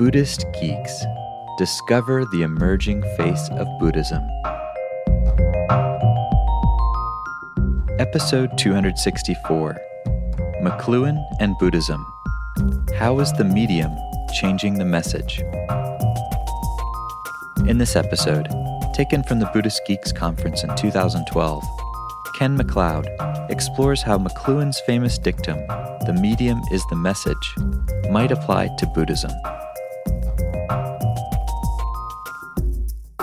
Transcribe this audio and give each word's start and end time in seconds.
Buddhist 0.00 0.46
Geeks 0.58 1.04
Discover 1.58 2.24
the 2.32 2.40
Emerging 2.40 3.02
Face 3.18 3.50
of 3.50 3.66
Buddhism. 3.78 4.26
Episode 7.98 8.56
264 8.56 9.76
McLuhan 10.62 11.22
and 11.38 11.54
Buddhism 11.58 12.02
How 12.96 13.20
is 13.20 13.30
the 13.34 13.44
medium 13.44 13.94
changing 14.32 14.78
the 14.78 14.86
message? 14.86 15.42
In 17.68 17.76
this 17.76 17.94
episode, 17.94 18.48
taken 18.94 19.22
from 19.22 19.38
the 19.38 19.50
Buddhist 19.52 19.82
Geeks 19.86 20.12
Conference 20.12 20.64
in 20.64 20.74
2012, 20.76 21.62
Ken 22.38 22.56
McLeod 22.56 23.04
explores 23.50 24.00
how 24.00 24.16
McLuhan's 24.16 24.80
famous 24.86 25.18
dictum, 25.18 25.58
the 26.06 26.18
medium 26.18 26.58
is 26.72 26.82
the 26.88 26.96
message, 26.96 27.54
might 28.10 28.32
apply 28.32 28.74
to 28.78 28.86
Buddhism. 28.86 29.30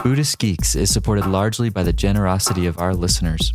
Buddhist 0.07 0.39
Geeks 0.39 0.73
is 0.77 0.89
supported 0.89 1.25
largely 1.25 1.69
by 1.69 1.83
the 1.83 1.91
generosity 1.91 2.65
of 2.65 2.79
our 2.79 2.95
listeners. 2.95 3.53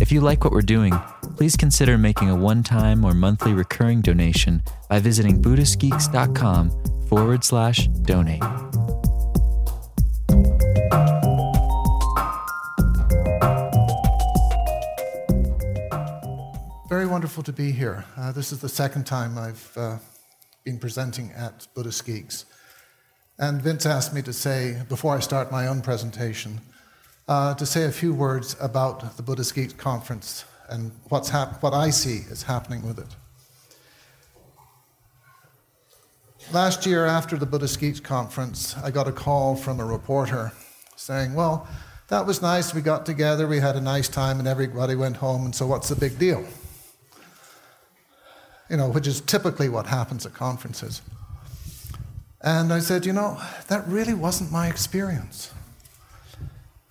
If 0.00 0.10
you 0.10 0.20
like 0.20 0.42
what 0.42 0.52
we're 0.52 0.60
doing, 0.60 0.92
please 1.36 1.54
consider 1.54 1.96
making 1.96 2.28
a 2.28 2.34
one 2.34 2.64
time 2.64 3.04
or 3.04 3.14
monthly 3.14 3.54
recurring 3.54 4.00
donation 4.00 4.64
by 4.88 4.98
visiting 4.98 5.40
BuddhistGeeks.com 5.40 7.06
forward 7.06 7.44
slash 7.44 7.86
donate. 7.86 8.42
Very 16.88 17.06
wonderful 17.06 17.44
to 17.44 17.52
be 17.52 17.70
here. 17.70 18.04
Uh, 18.16 18.32
this 18.32 18.50
is 18.50 18.60
the 18.60 18.68
second 18.68 19.06
time 19.06 19.38
I've 19.38 19.72
uh, 19.76 19.98
been 20.64 20.80
presenting 20.80 21.30
at 21.30 21.68
Buddhist 21.76 22.04
Geeks. 22.04 22.44
And 23.38 23.62
Vince 23.62 23.86
asked 23.86 24.14
me 24.14 24.22
to 24.22 24.32
say, 24.32 24.82
before 24.88 25.16
I 25.16 25.20
start 25.20 25.50
my 25.50 25.66
own 25.66 25.80
presentation, 25.80 26.60
uh, 27.28 27.54
to 27.54 27.64
say 27.64 27.84
a 27.84 27.92
few 27.92 28.12
words 28.12 28.56
about 28.60 29.16
the 29.16 29.22
Buddhist 29.22 29.54
Geeks 29.54 29.72
Conference 29.72 30.44
and 30.68 30.92
what's 31.08 31.28
hap- 31.28 31.62
what 31.62 31.72
I 31.72 31.90
see 31.90 32.24
is 32.30 32.42
happening 32.42 32.86
with 32.86 32.98
it. 32.98 33.16
Last 36.52 36.84
year, 36.86 37.06
after 37.06 37.36
the 37.36 37.46
Buddhist 37.46 37.80
Geeks 37.80 38.00
Conference, 38.00 38.76
I 38.78 38.90
got 38.90 39.08
a 39.08 39.12
call 39.12 39.56
from 39.56 39.80
a 39.80 39.84
reporter 39.84 40.52
saying, 40.96 41.34
Well, 41.34 41.66
that 42.08 42.26
was 42.26 42.42
nice. 42.42 42.74
We 42.74 42.82
got 42.82 43.06
together, 43.06 43.46
we 43.46 43.60
had 43.60 43.76
a 43.76 43.80
nice 43.80 44.08
time, 44.08 44.38
and 44.38 44.46
everybody 44.46 44.94
went 44.94 45.16
home, 45.16 45.44
and 45.46 45.54
so 45.54 45.66
what's 45.66 45.88
the 45.88 45.96
big 45.96 46.18
deal? 46.18 46.44
You 48.68 48.76
know, 48.76 48.88
which 48.88 49.06
is 49.06 49.20
typically 49.20 49.68
what 49.68 49.86
happens 49.86 50.26
at 50.26 50.34
conferences. 50.34 51.00
And 52.42 52.72
I 52.72 52.80
said, 52.80 53.06
you 53.06 53.12
know, 53.12 53.40
that 53.68 53.86
really 53.86 54.14
wasn't 54.14 54.50
my 54.50 54.66
experience. 54.66 55.52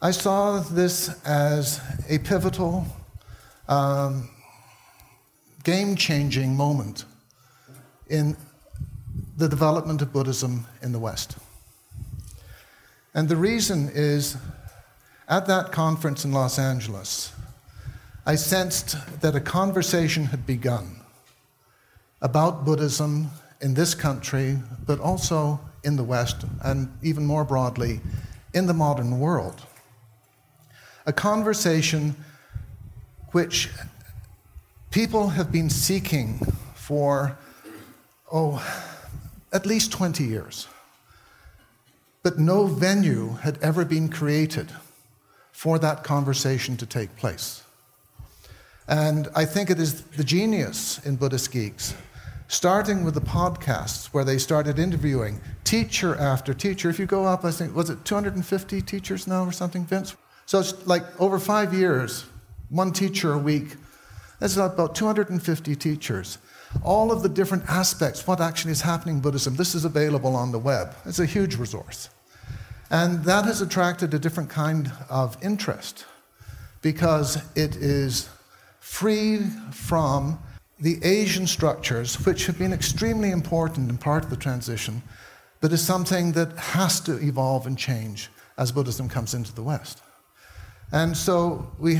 I 0.01 0.11
saw 0.11 0.59
this 0.59 1.09
as 1.25 1.81
a 2.09 2.19
pivotal, 2.19 2.87
um, 3.67 4.29
game 5.63 5.95
changing 5.95 6.55
moment 6.55 7.05
in 8.07 8.37
the 9.37 9.49
development 9.49 10.01
of 10.01 10.13
Buddhism 10.13 10.65
in 10.81 10.91
the 10.91 10.99
West. 10.99 11.37
And 13.13 13.27
the 13.27 13.35
reason 13.35 13.89
is 13.93 14.37
at 15.27 15.45
that 15.47 15.71
conference 15.71 16.23
in 16.23 16.31
Los 16.31 16.57
Angeles, 16.57 17.33
I 18.25 18.35
sensed 18.35 18.95
that 19.21 19.35
a 19.35 19.41
conversation 19.41 20.25
had 20.25 20.45
begun 20.45 21.01
about 22.21 22.63
Buddhism 22.63 23.31
in 23.61 23.73
this 23.73 23.93
country, 23.93 24.57
but 24.85 24.99
also 24.99 25.59
in 25.83 25.95
the 25.95 26.03
West, 26.03 26.45
and 26.63 26.91
even 27.01 27.25
more 27.25 27.43
broadly, 27.43 28.01
in 28.53 28.67
the 28.67 28.73
modern 28.73 29.19
world. 29.19 29.61
A 31.05 31.13
conversation 31.13 32.15
which 33.31 33.69
people 34.91 35.29
have 35.29 35.51
been 35.51 35.69
seeking 35.69 36.39
for, 36.75 37.37
oh, 38.31 38.61
at 39.53 39.65
least 39.65 39.91
20 39.91 40.23
years. 40.23 40.67
But 42.23 42.37
no 42.37 42.67
venue 42.67 43.35
had 43.41 43.57
ever 43.61 43.85
been 43.85 44.09
created 44.09 44.71
for 45.51 45.79
that 45.79 46.03
conversation 46.03 46.77
to 46.77 46.85
take 46.85 47.15
place. 47.15 47.63
And 48.87 49.29
I 49.35 49.45
think 49.45 49.69
it 49.69 49.79
is 49.79 50.01
the 50.01 50.23
genius 50.23 51.03
in 51.05 51.15
Buddhist 51.15 51.51
Geeks 51.51 51.95
starting 52.51 53.05
with 53.05 53.13
the 53.13 53.21
podcasts 53.21 54.07
where 54.07 54.25
they 54.25 54.37
started 54.37 54.77
interviewing 54.77 55.39
teacher 55.63 56.13
after 56.17 56.53
teacher. 56.53 56.89
If 56.89 56.99
you 56.99 57.05
go 57.05 57.23
up, 57.23 57.45
I 57.45 57.51
think, 57.51 57.73
was 57.73 57.89
it 57.89 58.03
250 58.03 58.81
teachers 58.81 59.25
now 59.25 59.45
or 59.45 59.53
something, 59.53 59.85
Vince? 59.85 60.17
So 60.45 60.59
it's 60.59 60.85
like 60.85 61.03
over 61.17 61.39
five 61.39 61.73
years, 61.73 62.25
one 62.67 62.91
teacher 62.91 63.31
a 63.31 63.37
week. 63.37 63.77
That's 64.39 64.57
about 64.57 64.95
250 64.95 65.77
teachers. 65.77 66.39
All 66.83 67.09
of 67.09 67.23
the 67.23 67.29
different 67.29 67.63
aspects, 67.69 68.27
what 68.27 68.41
actually 68.41 68.73
is 68.73 68.81
happening 68.81 69.15
in 69.15 69.21
Buddhism, 69.21 69.55
this 69.55 69.73
is 69.73 69.85
available 69.85 70.35
on 70.35 70.51
the 70.51 70.59
web. 70.59 70.93
It's 71.05 71.19
a 71.19 71.25
huge 71.25 71.55
resource. 71.55 72.09
And 72.89 73.23
that 73.23 73.45
has 73.45 73.61
attracted 73.61 74.13
a 74.13 74.19
different 74.19 74.49
kind 74.49 74.91
of 75.09 75.37
interest 75.41 76.05
because 76.81 77.37
it 77.55 77.77
is 77.77 78.27
free 78.81 79.37
from 79.71 80.37
the 80.81 81.03
Asian 81.03 81.45
structures, 81.45 82.15
which 82.25 82.47
have 82.47 82.57
been 82.57 82.73
extremely 82.73 83.29
important 83.29 83.89
in 83.89 83.97
part 83.97 84.23
of 84.23 84.29
the 84.31 84.35
transition, 84.35 85.03
but 85.59 85.71
is 85.71 85.81
something 85.81 86.31
that 86.31 86.57
has 86.57 86.99
to 87.01 87.17
evolve 87.19 87.67
and 87.67 87.77
change 87.77 88.29
as 88.57 88.71
Buddhism 88.71 89.07
comes 89.07 89.33
into 89.33 89.53
the 89.53 89.61
West. 89.61 90.01
And 90.91 91.15
so 91.15 91.71
we, 91.79 91.99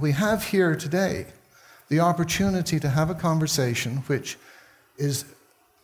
we 0.00 0.12
have 0.12 0.44
here 0.44 0.74
today 0.74 1.26
the 1.88 2.00
opportunity 2.00 2.80
to 2.80 2.88
have 2.88 3.10
a 3.10 3.14
conversation 3.14 3.98
which 4.08 4.36
is 4.98 5.24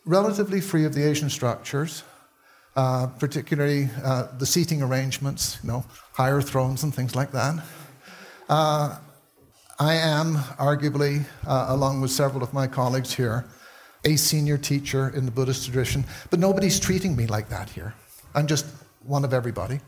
relatively 0.04 0.60
free 0.60 0.84
of 0.84 0.94
the 0.94 1.02
Asian 1.04 1.30
structures, 1.30 2.02
uh, 2.74 3.06
particularly 3.18 3.88
uh, 4.02 4.26
the 4.38 4.46
seating 4.46 4.82
arrangements, 4.82 5.58
you 5.62 5.68
know, 5.68 5.84
higher 6.12 6.42
thrones 6.42 6.82
and 6.82 6.92
things 6.92 7.14
like 7.14 7.30
that. 7.30 7.62
Uh, 8.48 8.98
I 9.82 9.94
am, 9.94 10.36
arguably, 10.60 11.24
uh, 11.44 11.66
along 11.70 12.02
with 12.02 12.12
several 12.12 12.44
of 12.44 12.54
my 12.54 12.68
colleagues 12.68 13.12
here, 13.12 13.44
a 14.04 14.14
senior 14.14 14.56
teacher 14.56 15.08
in 15.08 15.24
the 15.24 15.32
Buddhist 15.32 15.64
tradition, 15.64 16.04
but 16.30 16.38
nobody's 16.38 16.78
treating 16.78 17.16
me 17.16 17.26
like 17.26 17.48
that 17.48 17.68
here. 17.68 17.92
I'm 18.32 18.46
just 18.46 18.64
one 19.02 19.24
of 19.24 19.34
everybody. 19.34 19.80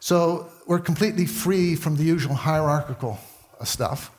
So 0.00 0.48
we're 0.66 0.80
completely 0.80 1.26
free 1.26 1.76
from 1.76 1.94
the 1.94 2.02
usual 2.02 2.34
hierarchical 2.34 3.20
uh, 3.60 3.64
stuff. 3.64 4.10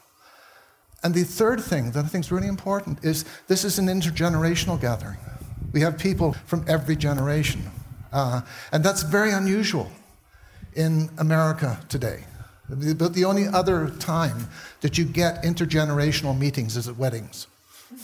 And 1.04 1.14
the 1.14 1.26
third 1.26 1.60
thing 1.60 1.92
that 1.92 2.06
I 2.06 2.08
think 2.08 2.24
is 2.24 2.32
really 2.32 2.48
important 2.48 3.04
is 3.04 3.26
this 3.50 3.66
is 3.66 3.78
an 3.78 3.88
intergenerational 3.88 4.80
gathering. 4.80 5.18
We 5.74 5.82
have 5.82 5.98
people 5.98 6.38
from 6.46 6.64
every 6.70 6.96
generation. 6.96 7.70
Uh, 8.14 8.44
and 8.72 8.82
that's 8.82 9.04
very 9.04 9.32
unusual 9.32 9.92
in 10.74 11.10
America 11.18 11.82
today. 11.90 12.24
But 12.70 13.14
the 13.14 13.26
only 13.26 13.48
other 13.48 13.90
time 14.00 14.48
that 14.82 14.98
you 14.98 15.06
get 15.06 15.44
intergenerational 15.44 16.38
meetings 16.38 16.76
is 16.76 16.88
at 16.88 16.98
weddings. 16.98 17.46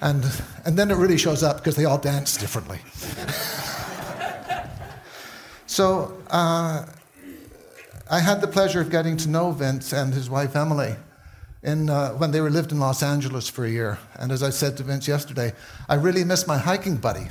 and, 0.00 0.24
and 0.64 0.78
then 0.78 0.90
it 0.90 0.96
really 0.96 1.18
shows 1.18 1.42
up 1.42 1.58
because 1.58 1.76
they 1.76 1.84
all 1.84 1.98
dance 1.98 2.38
differently. 2.38 2.78
so 5.66 6.16
uh, 6.30 6.86
I 8.10 8.20
had 8.20 8.40
the 8.40 8.48
pleasure 8.48 8.80
of 8.80 8.90
getting 8.90 9.18
to 9.18 9.28
know 9.28 9.52
Vince 9.52 9.92
and 9.92 10.14
his 10.14 10.30
wife 10.30 10.56
Emily 10.56 10.96
in, 11.62 11.90
uh, 11.90 12.12
when 12.12 12.30
they 12.30 12.40
were 12.40 12.50
lived 12.50 12.72
in 12.72 12.80
Los 12.80 13.02
Angeles 13.02 13.50
for 13.50 13.66
a 13.66 13.70
year. 13.70 13.98
And 14.18 14.32
as 14.32 14.42
I 14.42 14.48
said 14.48 14.78
to 14.78 14.82
Vince 14.82 15.06
yesterday, 15.06 15.52
I 15.90 15.96
really 15.96 16.24
miss 16.24 16.46
my 16.46 16.56
hiking 16.56 16.96
buddy 16.96 17.26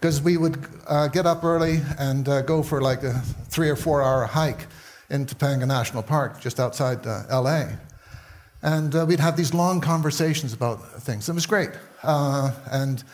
because 0.00 0.22
we 0.22 0.38
would 0.38 0.58
uh, 0.88 1.08
get 1.08 1.26
up 1.26 1.44
early 1.44 1.82
and 1.98 2.26
uh, 2.26 2.40
go 2.40 2.62
for 2.62 2.80
like 2.80 3.02
a 3.02 3.12
three 3.50 3.68
or 3.68 3.76
four 3.76 4.02
hour 4.02 4.24
hike 4.24 4.66
in 5.10 5.26
Topanga 5.26 5.66
National 5.66 6.02
Park, 6.02 6.40
just 6.40 6.58
outside 6.58 7.06
uh, 7.06 7.24
LA. 7.30 7.66
And 8.62 8.94
uh, 8.94 9.04
we'd 9.06 9.20
have 9.20 9.36
these 9.36 9.52
long 9.52 9.82
conversations 9.82 10.54
about 10.54 11.02
things. 11.02 11.28
It 11.28 11.34
was 11.34 11.44
great. 11.44 11.68
Uh, 12.02 12.50
and 12.70 13.04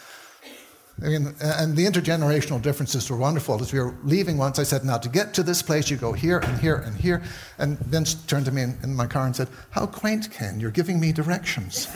I 1.02 1.08
mean, 1.08 1.34
and 1.40 1.76
the 1.76 1.84
intergenerational 1.84 2.62
differences 2.62 3.10
were 3.10 3.16
wonderful. 3.16 3.60
As 3.60 3.72
we 3.72 3.80
were 3.80 3.94
leaving 4.04 4.38
once, 4.38 4.60
I 4.60 4.62
said, 4.62 4.84
Now, 4.84 4.98
to 4.98 5.08
get 5.08 5.34
to 5.34 5.42
this 5.42 5.62
place, 5.62 5.90
you 5.90 5.96
go 5.96 6.12
here 6.12 6.38
and 6.38 6.56
here 6.58 6.76
and 6.76 6.96
here. 6.96 7.20
And 7.58 7.80
Vince 7.80 8.14
turned 8.14 8.46
to 8.46 8.52
me 8.52 8.62
in, 8.62 8.78
in 8.82 8.94
my 8.94 9.06
car 9.06 9.26
and 9.26 9.34
said, 9.34 9.48
How 9.70 9.86
quaint, 9.86 10.30
Ken, 10.30 10.60
you're 10.60 10.70
giving 10.70 11.00
me 11.00 11.10
directions. 11.12 11.86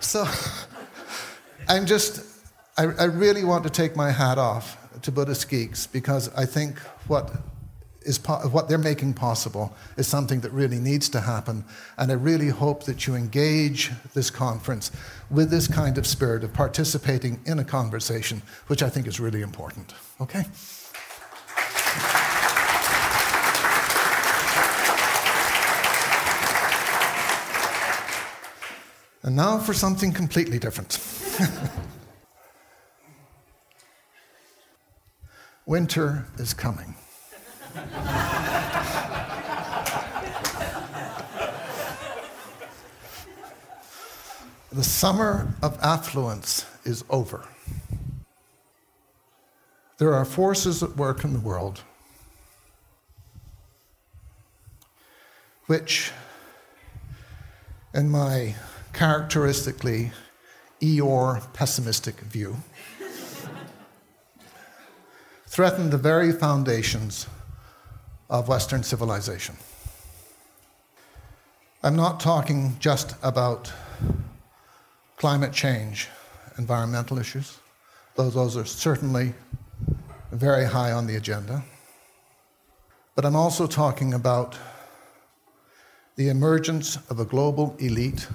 so, 0.00 0.26
I'm 1.68 1.86
just, 1.86 2.24
I, 2.76 2.84
I, 2.84 3.04
really 3.04 3.44
want 3.44 3.64
to 3.64 3.70
take 3.70 3.96
my 3.96 4.10
hat 4.10 4.38
off 4.38 4.78
to 5.02 5.12
Buddhist 5.12 5.48
geeks 5.48 5.86
because 5.86 6.32
I 6.34 6.44
think 6.44 6.78
what 7.06 7.30
is 8.02 8.18
po- 8.18 8.48
what 8.48 8.68
they're 8.68 8.78
making 8.78 9.14
possible 9.14 9.74
is 9.96 10.06
something 10.06 10.40
that 10.40 10.50
really 10.52 10.78
needs 10.78 11.08
to 11.10 11.20
happen. 11.20 11.64
And 11.98 12.10
I 12.10 12.14
really 12.14 12.48
hope 12.48 12.84
that 12.84 13.06
you 13.06 13.14
engage 13.14 13.90
this 14.14 14.30
conference 14.30 14.90
with 15.30 15.50
this 15.50 15.68
kind 15.68 15.98
of 15.98 16.06
spirit 16.06 16.44
of 16.44 16.52
participating 16.52 17.40
in 17.46 17.58
a 17.58 17.64
conversation, 17.64 18.42
which 18.66 18.82
I 18.82 18.88
think 18.88 19.06
is 19.06 19.20
really 19.20 19.42
important. 19.42 19.94
Okay? 20.20 20.44
And 29.24 29.36
now 29.36 29.58
for 29.58 29.72
something 29.72 30.12
completely 30.12 30.58
different. 30.58 31.21
Winter 35.66 36.26
is 36.38 36.54
coming. 36.54 36.94
the 44.72 44.82
summer 44.82 45.54
of 45.62 45.78
affluence 45.82 46.66
is 46.84 47.04
over. 47.08 47.46
There 49.98 50.14
are 50.14 50.24
forces 50.24 50.82
at 50.82 50.96
work 50.96 51.24
in 51.24 51.32
the 51.32 51.40
world 51.40 51.82
which, 55.66 56.10
in 57.94 58.10
my 58.10 58.54
characteristically 58.92 60.12
Eeyore 60.82 61.40
pessimistic 61.52 62.16
view, 62.20 62.56
threaten 65.46 65.90
the 65.90 65.96
very 65.96 66.32
foundations 66.32 67.26
of 68.28 68.48
Western 68.48 68.82
civilization. 68.82 69.54
I'm 71.84 71.94
not 71.94 72.18
talking 72.18 72.76
just 72.80 73.14
about 73.22 73.72
climate 75.16 75.52
change, 75.52 76.08
environmental 76.58 77.18
issues, 77.18 77.58
though 78.16 78.30
those 78.30 78.56
are 78.56 78.64
certainly 78.64 79.34
very 80.32 80.64
high 80.64 80.90
on 80.90 81.06
the 81.06 81.16
agenda. 81.16 81.62
But 83.14 83.24
I'm 83.24 83.36
also 83.36 83.66
talking 83.66 84.14
about 84.14 84.56
the 86.16 86.28
emergence 86.28 86.98
of 87.08 87.20
a 87.20 87.24
global 87.24 87.76
elite 87.78 88.26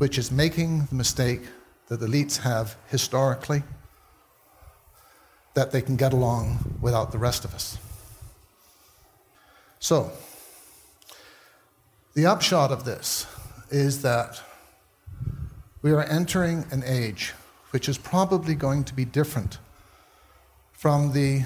which 0.00 0.16
is 0.16 0.32
making 0.32 0.86
the 0.86 0.94
mistake 0.94 1.42
that 1.88 2.00
elites 2.00 2.38
have 2.38 2.74
historically 2.88 3.62
that 5.52 5.72
they 5.72 5.82
can 5.82 5.94
get 5.94 6.14
along 6.14 6.78
without 6.80 7.12
the 7.12 7.18
rest 7.18 7.44
of 7.44 7.54
us. 7.54 7.76
So, 9.78 10.10
the 12.14 12.24
upshot 12.24 12.72
of 12.72 12.86
this 12.86 13.26
is 13.70 14.00
that 14.00 14.40
we 15.82 15.90
are 15.90 16.04
entering 16.04 16.64
an 16.70 16.82
age 16.86 17.34
which 17.68 17.86
is 17.86 17.98
probably 17.98 18.54
going 18.54 18.84
to 18.84 18.94
be 18.94 19.04
different 19.04 19.58
from 20.72 21.12
the 21.12 21.44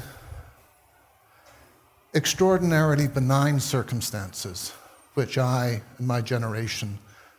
extraordinarily 2.14 3.08
benign 3.08 3.58
circumstances 3.58 4.70
which 5.14 5.38
I 5.38 5.82
and 5.98 6.06
my 6.06 6.20
generation 6.20 6.98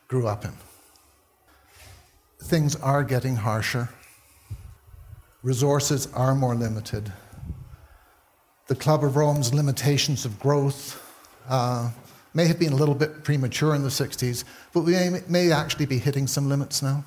grew 0.09 0.27
up 0.27 0.43
in. 0.43 0.51
Things 2.45 2.75
are 2.75 3.03
getting 3.03 3.37
harsher 3.37 3.89
resources 5.41 6.07
are 6.13 6.35
more 6.35 6.53
limited. 6.55 7.11
The 8.67 8.75
Club 8.75 9.03
of 9.03 9.15
Rome's 9.15 9.51
limitations 9.51 10.25
of 10.25 10.39
growth 10.39 11.01
uh, 11.47 11.91
may 12.35 12.45
have 12.45 12.59
been 12.59 12.73
a 12.73 12.75
little 12.75 12.93
bit 12.93 13.23
premature 13.23 13.73
in 13.73 13.81
the 13.81 13.89
60s, 13.89 14.43
but 14.73 14.81
we 14.81 14.93
may, 14.93 15.21
may 15.27 15.51
actually 15.51 15.85
be 15.85 15.99
hitting 15.99 16.27
some 16.27 16.47
limits 16.47 16.81
now. 16.81 17.03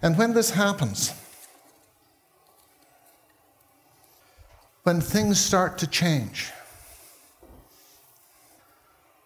And 0.00 0.16
when 0.16 0.32
this 0.32 0.50
happens, 0.50 1.12
when 4.84 5.00
things 5.00 5.40
start 5.40 5.78
to 5.78 5.86
change, 5.88 6.52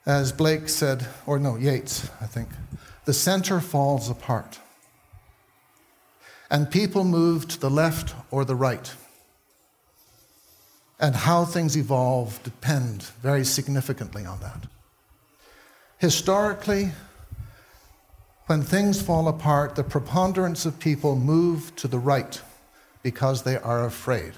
as 0.06 0.32
Blake 0.32 0.70
said, 0.70 1.06
or 1.26 1.38
no, 1.38 1.56
Yeats, 1.56 2.10
I 2.20 2.26
think, 2.26 2.48
the 3.08 3.14
center 3.14 3.58
falls 3.58 4.10
apart 4.10 4.58
and 6.50 6.70
people 6.70 7.04
move 7.04 7.48
to 7.48 7.58
the 7.58 7.70
left 7.70 8.14
or 8.30 8.44
the 8.44 8.54
right. 8.54 8.92
And 11.00 11.14
how 11.14 11.46
things 11.46 11.74
evolve 11.74 12.38
depend 12.42 13.04
very 13.22 13.46
significantly 13.46 14.26
on 14.26 14.40
that. 14.40 14.66
Historically, 15.96 16.90
when 18.44 18.60
things 18.60 19.00
fall 19.00 19.26
apart, 19.26 19.74
the 19.74 19.84
preponderance 19.84 20.66
of 20.66 20.78
people 20.78 21.16
move 21.16 21.74
to 21.76 21.88
the 21.88 21.98
right 21.98 22.42
because 23.02 23.42
they 23.42 23.56
are 23.56 23.86
afraid. 23.86 24.34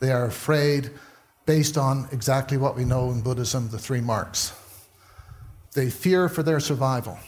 They 0.00 0.10
are 0.10 0.24
afraid 0.24 0.90
based 1.44 1.76
on 1.76 2.08
exactly 2.12 2.56
what 2.56 2.78
we 2.78 2.86
know 2.86 3.10
in 3.10 3.20
Buddhism 3.20 3.68
the 3.68 3.78
three 3.78 4.00
marks. 4.00 4.54
They 5.74 5.90
fear 5.90 6.30
for 6.30 6.42
their 6.42 6.60
survival. 6.60 7.18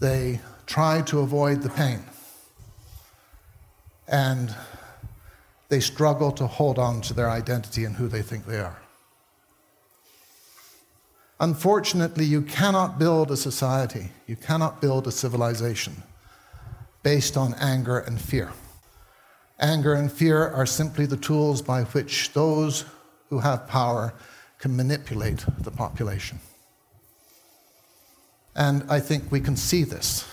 They 0.00 0.40
try 0.66 1.02
to 1.02 1.20
avoid 1.20 1.62
the 1.62 1.68
pain. 1.68 2.02
And 4.08 4.54
they 5.68 5.80
struggle 5.80 6.32
to 6.32 6.46
hold 6.46 6.78
on 6.78 7.00
to 7.02 7.14
their 7.14 7.30
identity 7.30 7.84
and 7.84 7.96
who 7.96 8.08
they 8.08 8.22
think 8.22 8.46
they 8.46 8.58
are. 8.58 8.80
Unfortunately, 11.38 12.24
you 12.24 12.42
cannot 12.42 12.98
build 12.98 13.30
a 13.30 13.36
society, 13.36 14.10
you 14.26 14.36
cannot 14.36 14.80
build 14.80 15.06
a 15.06 15.12
civilization 15.12 16.02
based 17.02 17.36
on 17.36 17.54
anger 17.54 17.98
and 17.98 18.20
fear. 18.20 18.52
Anger 19.58 19.94
and 19.94 20.12
fear 20.12 20.48
are 20.48 20.66
simply 20.66 21.06
the 21.06 21.16
tools 21.16 21.62
by 21.62 21.84
which 21.84 22.32
those 22.32 22.84
who 23.30 23.38
have 23.38 23.68
power 23.68 24.12
can 24.58 24.76
manipulate 24.76 25.44
the 25.58 25.70
population. 25.70 26.40
And 28.54 28.84
I 28.90 29.00
think 29.00 29.30
we 29.30 29.40
can 29.40 29.56
see 29.56 29.84
this 29.84 30.26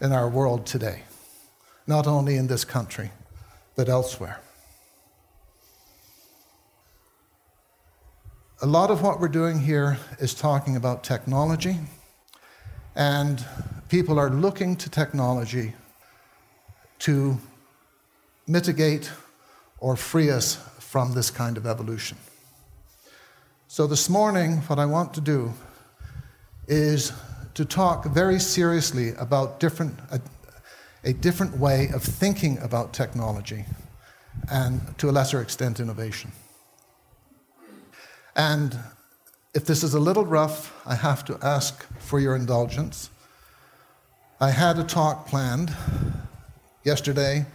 in 0.00 0.12
our 0.12 0.28
world 0.28 0.66
today, 0.66 1.02
not 1.86 2.06
only 2.06 2.36
in 2.36 2.46
this 2.46 2.64
country, 2.64 3.10
but 3.74 3.88
elsewhere. 3.88 4.40
A 8.62 8.66
lot 8.66 8.90
of 8.90 9.02
what 9.02 9.20
we're 9.20 9.28
doing 9.28 9.60
here 9.60 9.98
is 10.18 10.34
talking 10.34 10.76
about 10.76 11.04
technology, 11.04 11.78
and 12.94 13.44
people 13.88 14.18
are 14.18 14.30
looking 14.30 14.76
to 14.76 14.88
technology 14.88 15.74
to 17.00 17.38
mitigate 18.46 19.10
or 19.78 19.96
free 19.96 20.30
us 20.30 20.56
from 20.78 21.12
this 21.12 21.30
kind 21.30 21.58
of 21.58 21.66
evolution. 21.66 22.16
So, 23.68 23.86
this 23.86 24.08
morning, 24.08 24.58
what 24.68 24.78
I 24.78 24.86
want 24.86 25.12
to 25.14 25.20
do 25.20 25.52
is 26.68 27.12
to 27.54 27.64
talk 27.64 28.04
very 28.06 28.38
seriously 28.38 29.14
about 29.18 29.60
different, 29.60 29.98
a, 30.10 30.20
a 31.04 31.12
different 31.12 31.58
way 31.58 31.88
of 31.94 32.02
thinking 32.02 32.58
about 32.58 32.92
technology 32.92 33.64
and, 34.50 34.80
to 34.98 35.08
a 35.08 35.12
lesser 35.12 35.40
extent, 35.40 35.80
innovation. 35.80 36.32
And 38.34 38.78
if 39.54 39.64
this 39.64 39.82
is 39.82 39.94
a 39.94 40.00
little 40.00 40.26
rough, 40.26 40.74
I 40.86 40.94
have 40.94 41.24
to 41.26 41.38
ask 41.42 41.86
for 41.98 42.20
your 42.20 42.36
indulgence. 42.36 43.08
I 44.38 44.50
had 44.50 44.78
a 44.78 44.84
talk 44.84 45.26
planned. 45.26 45.74
Yesterday, 46.84 47.46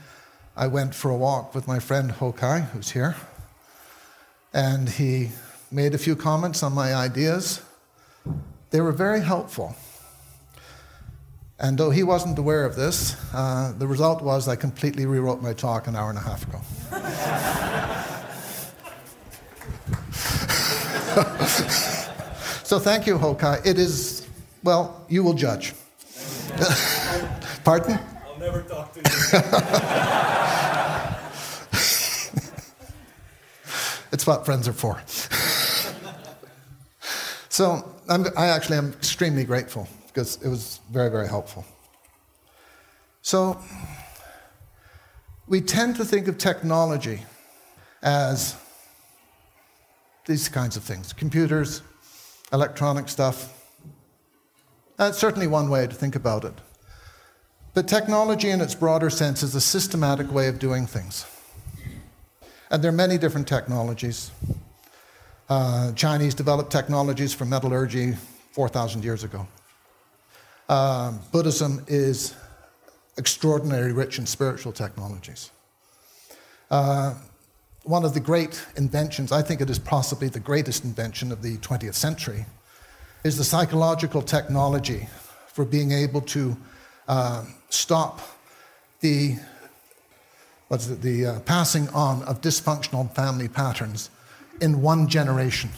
I 0.58 0.68
went 0.68 0.96
for 0.96 1.12
a 1.12 1.16
walk 1.16 1.54
with 1.54 1.68
my 1.68 1.80
friend 1.80 2.12
Hokai, 2.12 2.70
who's 2.72 2.90
here, 2.90 3.16
and 4.52 4.90
he 4.90 5.30
made 5.72 5.94
a 5.94 6.00
few 6.00 6.16
comments 6.16 6.64
on 6.64 6.74
my 6.74 6.94
ideas. 6.94 7.62
They 8.72 8.82
were 8.82 8.94
very 8.94 9.22
helpful. 9.22 9.76
And 11.60 11.78
though 11.78 11.92
he 11.92 12.04
wasn't 12.04 12.40
aware 12.40 12.66
of 12.66 12.76
this, 12.76 13.16
uh, 13.34 13.74
the 13.78 13.86
result 13.86 14.24
was 14.24 14.48
I 14.48 14.56
completely 14.56 15.06
rewrote 15.06 15.42
my 15.42 15.54
talk 15.54 15.88
an 15.88 15.96
hour 15.96 16.10
and 16.10 16.18
a 16.18 16.22
half 16.22 16.48
ago. 16.48 16.60
so 22.64 22.80
thank 22.80 23.06
you, 23.06 23.18
Hokai. 23.18 23.62
It 23.64 23.78
is, 23.78 24.28
well, 24.64 25.06
you 25.08 25.24
will 25.24 25.36
judge. 25.36 25.76
Pardon? 27.64 28.00
I'll 28.26 28.40
never 28.40 28.64
talk 28.64 28.92
to 28.94 29.00
you. 29.00 29.06
it's 34.12 34.26
what 34.26 34.46
friends 34.46 34.68
are 34.68 34.74
for. 34.74 35.00
so 37.50 37.88
I'm, 38.12 38.26
I 38.36 38.48
actually 38.48 38.78
am 38.78 38.90
extremely 38.92 39.46
grateful 39.46 39.88
because 40.08 40.38
it 40.44 40.50
was 40.50 40.82
very, 40.92 41.10
very 41.10 41.30
helpful. 41.30 41.66
So, 43.22 43.58
we 45.48 45.62
tend 45.62 45.96
to 45.96 46.04
think 46.04 46.28
of 46.28 46.38
technology 46.38 47.22
as 48.02 48.58
these 50.26 50.50
kinds 50.50 50.76
of 50.76 50.84
things 50.84 51.14
computers, 51.14 51.84
electronic 52.52 53.08
stuff. 53.08 53.58
That's 54.98 55.18
certainly 55.18 55.48
one 55.48 55.70
way 55.70 55.88
to 55.88 55.96
think 55.96 56.18
about 56.18 56.44
it. 56.44 56.54
But 57.74 57.88
technology, 57.88 58.50
in 58.50 58.60
its 58.60 58.76
broader 58.76 59.10
sense, 59.10 59.42
is 59.42 59.56
a 59.56 59.62
systematic 59.62 60.30
way 60.34 60.50
of 60.50 60.60
doing 60.60 60.86
things. 60.86 61.26
And 62.70 62.84
there 62.84 62.90
are 62.90 63.04
many 63.08 63.18
different 63.18 63.48
technologies. 63.48 64.32
Uh, 65.52 65.92
Chinese 65.96 66.34
developed 66.34 66.72
technologies 66.72 67.34
for 67.34 67.44
metallurgy 67.44 68.14
4,000 68.54 69.04
years 69.04 69.26
ago. 69.26 69.46
Uh, 70.70 71.12
Buddhism 71.34 71.84
is 71.90 72.36
extraordinarily 73.18 73.92
rich 73.92 74.18
in 74.18 74.26
spiritual 74.26 74.72
technologies. 74.72 75.52
Uh, 76.70 77.16
one 77.84 78.06
of 78.06 78.14
the 78.14 78.20
great 78.22 78.66
inventions, 78.78 79.34
I 79.34 79.42
think 79.42 79.60
it 79.60 79.70
is 79.70 79.78
possibly 79.78 80.30
the 80.30 80.40
greatest 80.40 80.86
invention 80.86 81.34
of 81.34 81.42
the 81.42 81.58
20th 81.58 81.96
century, 81.96 82.46
is 83.26 83.38
the 83.38 83.44
psychological 83.44 84.22
technology 84.22 85.10
for 85.48 85.66
being 85.66 85.92
able 85.92 86.22
to 86.22 86.56
uh, 87.10 87.44
stop 87.68 88.22
the 89.02 89.36
what's 90.70 90.88
it, 90.88 91.02
the 91.02 91.26
uh, 91.26 91.40
passing 91.42 91.90
on 91.90 92.24
of 92.24 92.40
dysfunctional 92.40 93.14
family 93.14 93.50
patterns 93.50 94.10
in 94.62 94.82
one 94.82 95.08
generation. 95.08 95.70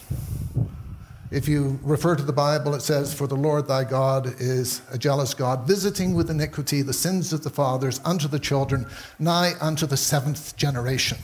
If 1.30 1.48
you 1.48 1.80
refer 1.82 2.14
to 2.14 2.22
the 2.22 2.32
Bible, 2.32 2.74
it 2.74 2.82
says, 2.82 3.12
For 3.12 3.26
the 3.26 3.34
Lord 3.34 3.66
thy 3.66 3.82
God 3.82 4.40
is 4.40 4.82
a 4.92 4.98
jealous 4.98 5.34
God, 5.34 5.66
visiting 5.66 6.14
with 6.14 6.30
iniquity 6.30 6.82
the 6.82 6.92
sins 6.92 7.32
of 7.32 7.42
the 7.42 7.50
fathers 7.50 8.00
unto 8.04 8.28
the 8.28 8.38
children, 8.38 8.86
nigh 9.18 9.54
unto 9.60 9.84
the 9.84 9.96
seventh 9.96 10.56
generation. 10.56 11.18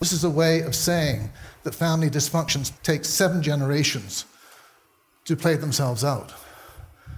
This 0.00 0.12
is 0.12 0.24
a 0.24 0.30
way 0.30 0.60
of 0.60 0.74
saying 0.74 1.30
that 1.64 1.74
family 1.74 2.08
dysfunctions 2.08 2.72
take 2.82 3.04
seven 3.04 3.42
generations 3.42 4.24
to 5.26 5.36
play 5.36 5.56
themselves 5.56 6.04
out. 6.04 6.32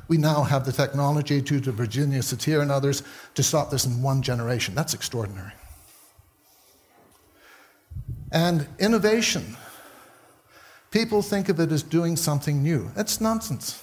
We 0.08 0.16
now 0.16 0.42
have 0.42 0.66
the 0.66 0.72
technology, 0.72 1.40
due 1.40 1.60
to 1.60 1.70
Virginia 1.70 2.20
Satir 2.20 2.60
and 2.60 2.72
others, 2.72 3.04
to 3.36 3.44
stop 3.44 3.70
this 3.70 3.84
in 3.84 4.02
one 4.02 4.22
generation. 4.22 4.74
That's 4.74 4.94
extraordinary. 4.94 5.52
And 8.32 8.66
innovation. 8.78 9.56
People 10.90 11.22
think 11.22 11.48
of 11.48 11.60
it 11.60 11.72
as 11.72 11.82
doing 11.82 12.16
something 12.16 12.62
new. 12.62 12.90
That's 12.94 13.20
nonsense. 13.20 13.82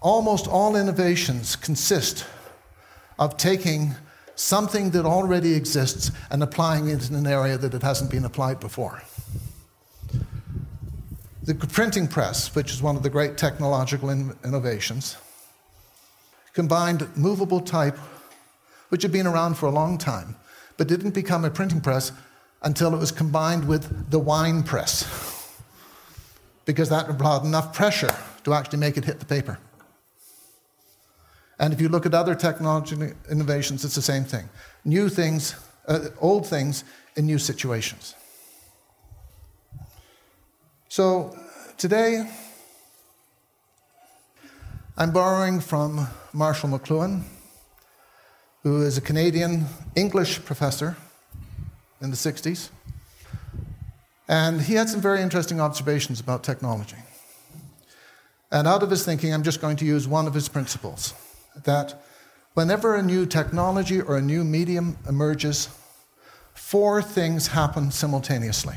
Almost 0.00 0.48
all 0.48 0.76
innovations 0.76 1.56
consist 1.56 2.26
of 3.18 3.36
taking 3.36 3.94
something 4.34 4.90
that 4.90 5.04
already 5.04 5.54
exists 5.54 6.10
and 6.30 6.42
applying 6.42 6.88
it 6.88 7.08
in 7.08 7.14
an 7.16 7.26
area 7.26 7.58
that 7.58 7.74
it 7.74 7.82
hasn't 7.82 8.10
been 8.10 8.24
applied 8.24 8.60
before. 8.60 9.02
The 11.42 11.54
printing 11.54 12.08
press, 12.08 12.54
which 12.54 12.72
is 12.72 12.82
one 12.82 12.96
of 12.96 13.02
the 13.02 13.10
great 13.10 13.36
technological 13.36 14.10
in- 14.10 14.36
innovations, 14.44 15.16
combined 16.52 17.08
movable 17.16 17.60
type, 17.60 17.98
which 18.88 19.02
had 19.02 19.12
been 19.12 19.26
around 19.26 19.54
for 19.56 19.66
a 19.66 19.70
long 19.70 19.98
time, 19.98 20.36
but 20.76 20.88
didn't 20.88 21.14
become 21.14 21.44
a 21.44 21.50
printing 21.50 21.80
press 21.80 22.12
until 22.62 22.94
it 22.94 22.98
was 22.98 23.10
combined 23.10 23.66
with 23.66 24.10
the 24.10 24.18
wine 24.18 24.62
press, 24.62 25.58
because 26.64 26.88
that 26.88 27.08
applied 27.10 27.44
enough 27.44 27.74
pressure 27.74 28.14
to 28.44 28.54
actually 28.54 28.78
make 28.78 28.96
it 28.96 29.04
hit 29.04 29.18
the 29.18 29.26
paper. 29.26 29.58
And 31.58 31.72
if 31.72 31.80
you 31.80 31.88
look 31.88 32.06
at 32.06 32.14
other 32.14 32.34
technology 32.34 32.96
innovations, 33.30 33.84
it's 33.84 33.94
the 33.94 34.02
same 34.02 34.24
thing. 34.24 34.48
New 34.84 35.08
things, 35.08 35.54
uh, 35.86 36.08
old 36.20 36.46
things 36.46 36.84
in 37.16 37.26
new 37.26 37.38
situations. 37.38 38.14
So 40.88 41.36
today, 41.78 42.28
I'm 44.96 45.10
borrowing 45.10 45.60
from 45.60 46.08
Marshall 46.32 46.70
McLuhan, 46.70 47.22
who 48.62 48.82
is 48.82 48.98
a 48.98 49.00
Canadian 49.00 49.66
English 49.94 50.44
professor 50.44 50.96
in 52.02 52.10
the 52.10 52.16
60s. 52.16 52.68
And 54.28 54.62
he 54.62 54.74
had 54.74 54.88
some 54.88 55.00
very 55.00 55.22
interesting 55.22 55.60
observations 55.60 56.20
about 56.20 56.42
technology. 56.42 56.96
And 58.50 58.68
out 58.68 58.82
of 58.82 58.90
his 58.90 59.04
thinking, 59.04 59.32
I'm 59.32 59.42
just 59.42 59.60
going 59.60 59.76
to 59.76 59.84
use 59.84 60.06
one 60.06 60.26
of 60.26 60.34
his 60.34 60.48
principles 60.48 61.14
that 61.64 62.02
whenever 62.54 62.94
a 62.94 63.02
new 63.02 63.24
technology 63.24 64.00
or 64.00 64.16
a 64.16 64.22
new 64.22 64.44
medium 64.44 64.98
emerges, 65.08 65.68
four 66.54 67.00
things 67.02 67.48
happen 67.48 67.90
simultaneously. 67.90 68.76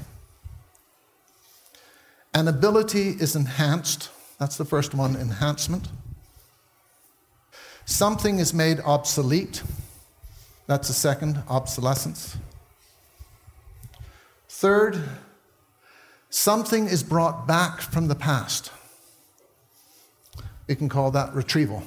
An 2.33 2.47
ability 2.47 3.09
is 3.09 3.35
enhanced, 3.35 4.09
that's 4.39 4.57
the 4.57 4.65
first 4.65 4.93
one 4.93 5.15
enhancement. 5.15 5.87
Something 7.85 8.39
is 8.39 8.53
made 8.53 8.79
obsolete, 8.81 9.63
that's 10.67 10.87
the 10.87 10.93
second, 10.93 11.43
obsolescence. 11.47 12.37
Third, 14.57 15.03
something 16.29 16.87
is 16.87 17.03
brought 17.03 17.45
back 17.45 17.81
from 17.81 18.07
the 18.07 18.15
past. 18.15 18.71
We 20.67 20.75
can 20.75 20.87
call 20.87 21.11
that 21.11 21.33
retrieval. 21.33 21.83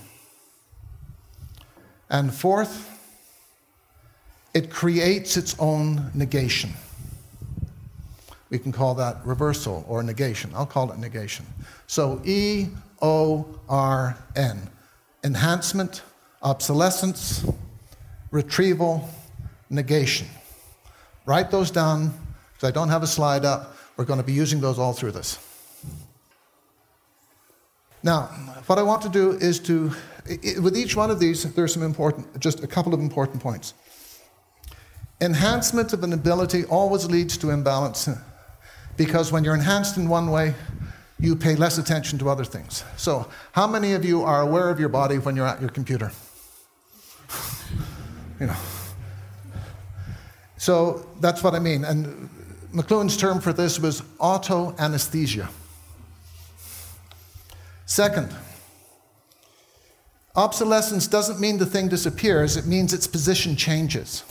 And 2.10 2.32
fourth, 2.32 2.90
it 4.52 4.70
creates 4.70 5.38
its 5.38 5.56
own 5.58 6.10
negation. 6.12 6.74
We 8.50 8.58
can 8.58 8.70
call 8.70 8.94
that 8.96 9.24
reversal 9.24 9.86
or 9.88 10.02
negation. 10.02 10.50
I'll 10.54 10.66
call 10.66 10.92
it 10.92 10.98
negation. 10.98 11.46
So 11.86 12.20
E 12.26 12.66
O 13.00 13.46
R 13.70 14.14
N 14.36 14.68
enhancement, 15.24 16.02
obsolescence, 16.42 17.46
retrieval, 18.30 19.08
negation. 19.70 20.28
Write 21.24 21.50
those 21.50 21.70
down 21.70 22.12
because 22.58 22.70
I 22.70 22.72
don't 22.72 22.88
have 22.88 23.04
a 23.04 23.06
slide 23.06 23.44
up. 23.44 23.76
We're 23.96 24.04
going 24.04 24.18
to 24.18 24.26
be 24.26 24.32
using 24.32 24.60
those 24.60 24.80
all 24.80 24.92
through 24.92 25.12
this. 25.12 25.38
Now, 28.02 28.22
what 28.66 28.80
I 28.80 28.82
want 28.82 29.02
to 29.02 29.08
do 29.08 29.32
is 29.32 29.60
to, 29.60 29.92
with 30.60 30.76
each 30.76 30.96
one 30.96 31.08
of 31.08 31.20
these, 31.20 31.44
there's 31.54 31.72
some 31.72 31.84
important, 31.84 32.40
just 32.40 32.64
a 32.64 32.66
couple 32.66 32.92
of 32.94 33.00
important 33.00 33.40
points. 33.40 33.74
Enhancement 35.20 35.92
of 35.92 36.02
an 36.02 36.12
ability 36.12 36.64
always 36.64 37.06
leads 37.06 37.36
to 37.38 37.50
imbalance 37.50 38.08
because 38.96 39.30
when 39.30 39.44
you're 39.44 39.54
enhanced 39.54 39.96
in 39.96 40.08
one 40.08 40.32
way, 40.32 40.54
you 41.20 41.36
pay 41.36 41.54
less 41.54 41.78
attention 41.78 42.18
to 42.18 42.28
other 42.28 42.44
things. 42.44 42.84
So, 42.96 43.28
how 43.52 43.66
many 43.68 43.92
of 43.92 44.04
you 44.04 44.22
are 44.22 44.42
aware 44.42 44.68
of 44.68 44.80
your 44.80 44.88
body 44.88 45.18
when 45.18 45.36
you're 45.36 45.46
at 45.46 45.60
your 45.60 45.70
computer? 45.70 46.10
you 48.40 48.46
know. 48.46 48.56
So, 50.56 51.06
that's 51.20 51.42
what 51.42 51.54
I 51.54 51.58
mean. 51.58 51.84
And 51.84 52.30
McLuhan's 52.72 53.16
term 53.16 53.40
for 53.40 53.52
this 53.52 53.80
was 53.80 54.02
auto 54.18 54.74
anesthesia. 54.78 55.48
Second, 57.86 58.34
obsolescence 60.36 61.06
doesn't 61.06 61.40
mean 61.40 61.56
the 61.56 61.66
thing 61.66 61.88
disappears, 61.88 62.56
it 62.56 62.66
means 62.66 62.92
its 62.92 63.06
position 63.06 63.56
changes. 63.56 64.24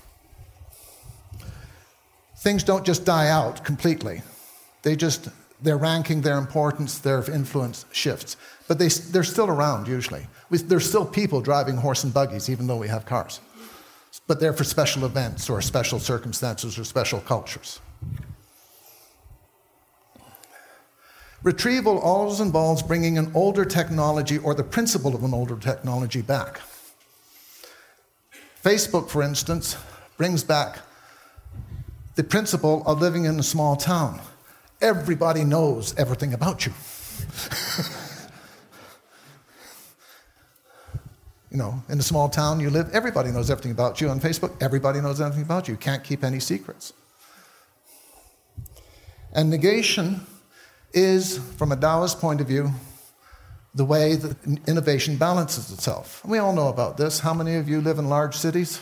Things 2.37 2.63
don't 2.63 2.85
just 2.85 3.03
die 3.03 3.29
out 3.29 3.65
completely. 3.65 4.21
They 4.83 4.95
just, 4.95 5.29
their 5.61 5.77
ranking, 5.77 6.21
their 6.21 6.37
importance, 6.37 6.99
their 6.99 7.29
influence 7.31 7.85
shifts. 7.91 8.37
But 8.67 8.77
they, 8.77 8.89
they're 8.89 9.23
still 9.23 9.47
around 9.47 9.87
usually. 9.87 10.27
We, 10.51 10.59
there's 10.59 10.87
still 10.87 11.05
people 11.05 11.41
driving 11.41 11.77
horse 11.77 12.03
and 12.03 12.13
buggies, 12.13 12.49
even 12.49 12.67
though 12.67 12.77
we 12.77 12.87
have 12.87 13.05
cars. 13.05 13.41
But 14.27 14.39
they're 14.39 14.53
for 14.53 14.63
special 14.63 15.03
events 15.05 15.49
or 15.49 15.59
special 15.61 15.99
circumstances 15.99 16.77
or 16.77 16.83
special 16.83 17.19
cultures. 17.21 17.79
Retrieval 21.43 21.99
always 21.99 22.39
involves 22.39 22.81
bringing 22.83 23.17
an 23.17 23.31
older 23.33 23.63
technology 23.63 24.37
or 24.39 24.53
the 24.53 24.63
principle 24.63 25.15
of 25.15 25.23
an 25.23 25.33
older 25.33 25.55
technology 25.55 26.21
back. 26.21 26.59
Facebook, 28.63 29.09
for 29.09 29.23
instance, 29.23 29.77
brings 30.17 30.43
back 30.43 30.79
the 32.15 32.23
principle 32.23 32.83
of 32.85 32.99
living 32.99 33.25
in 33.25 33.39
a 33.39 33.43
small 33.43 33.75
town. 33.75 34.19
Everybody 34.81 35.43
knows 35.43 35.95
everything 35.97 36.33
about 36.33 36.65
you. 36.65 36.73
you 41.49 41.57
know, 41.57 41.81
in 41.87 41.99
a 41.99 42.03
small 42.03 42.27
town 42.27 42.59
you 42.59 42.69
live, 42.69 42.89
everybody 42.91 43.31
knows 43.31 43.49
everything 43.49 43.71
about 43.71 44.01
you. 44.01 44.09
On 44.09 44.19
Facebook, 44.19 44.61
everybody 44.61 44.99
knows 44.99 45.21
everything 45.21 45.43
about 45.43 45.67
you. 45.67 45.75
You 45.75 45.77
can't 45.77 46.03
keep 46.03 46.23
any 46.23 46.39
secrets. 46.39 46.91
And 49.37 49.51
negation 49.51 50.25
is, 50.93 51.37
from 51.57 51.71
a 51.71 51.75
Taoist 51.75 52.19
point 52.19 52.41
of 52.41 52.47
view, 52.47 52.71
the 53.75 53.85
way 53.85 54.15
that 54.15 54.35
innovation 54.67 55.15
balances 55.15 55.71
itself. 55.71 56.25
We 56.25 56.39
all 56.39 56.53
know 56.53 56.69
about 56.69 56.97
this. 56.97 57.19
How 57.19 57.35
many 57.35 57.53
of 57.57 57.69
you 57.69 57.79
live 57.79 57.99
in 57.99 58.09
large 58.09 58.35
cities? 58.35 58.81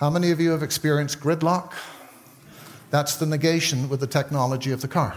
How 0.00 0.10
many 0.10 0.32
of 0.32 0.40
you 0.40 0.50
have 0.50 0.64
experienced 0.64 1.20
gridlock? 1.20 1.74
That's 2.90 3.14
the 3.14 3.26
negation 3.26 3.88
with 3.88 4.00
the 4.00 4.08
technology 4.08 4.72
of 4.72 4.80
the 4.80 4.88
car. 4.88 5.14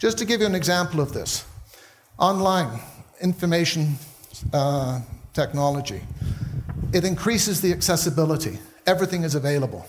Just 0.00 0.18
to 0.18 0.24
give 0.24 0.40
you 0.40 0.46
an 0.46 0.56
example 0.56 1.00
of 1.00 1.12
this 1.12 1.44
online 2.18 2.80
information 3.20 3.98
uh, 4.52 5.00
technology, 5.32 6.00
it 6.92 7.04
increases 7.04 7.60
the 7.60 7.72
accessibility. 7.72 8.58
Everything 8.86 9.22
is 9.24 9.34
available. 9.34 9.86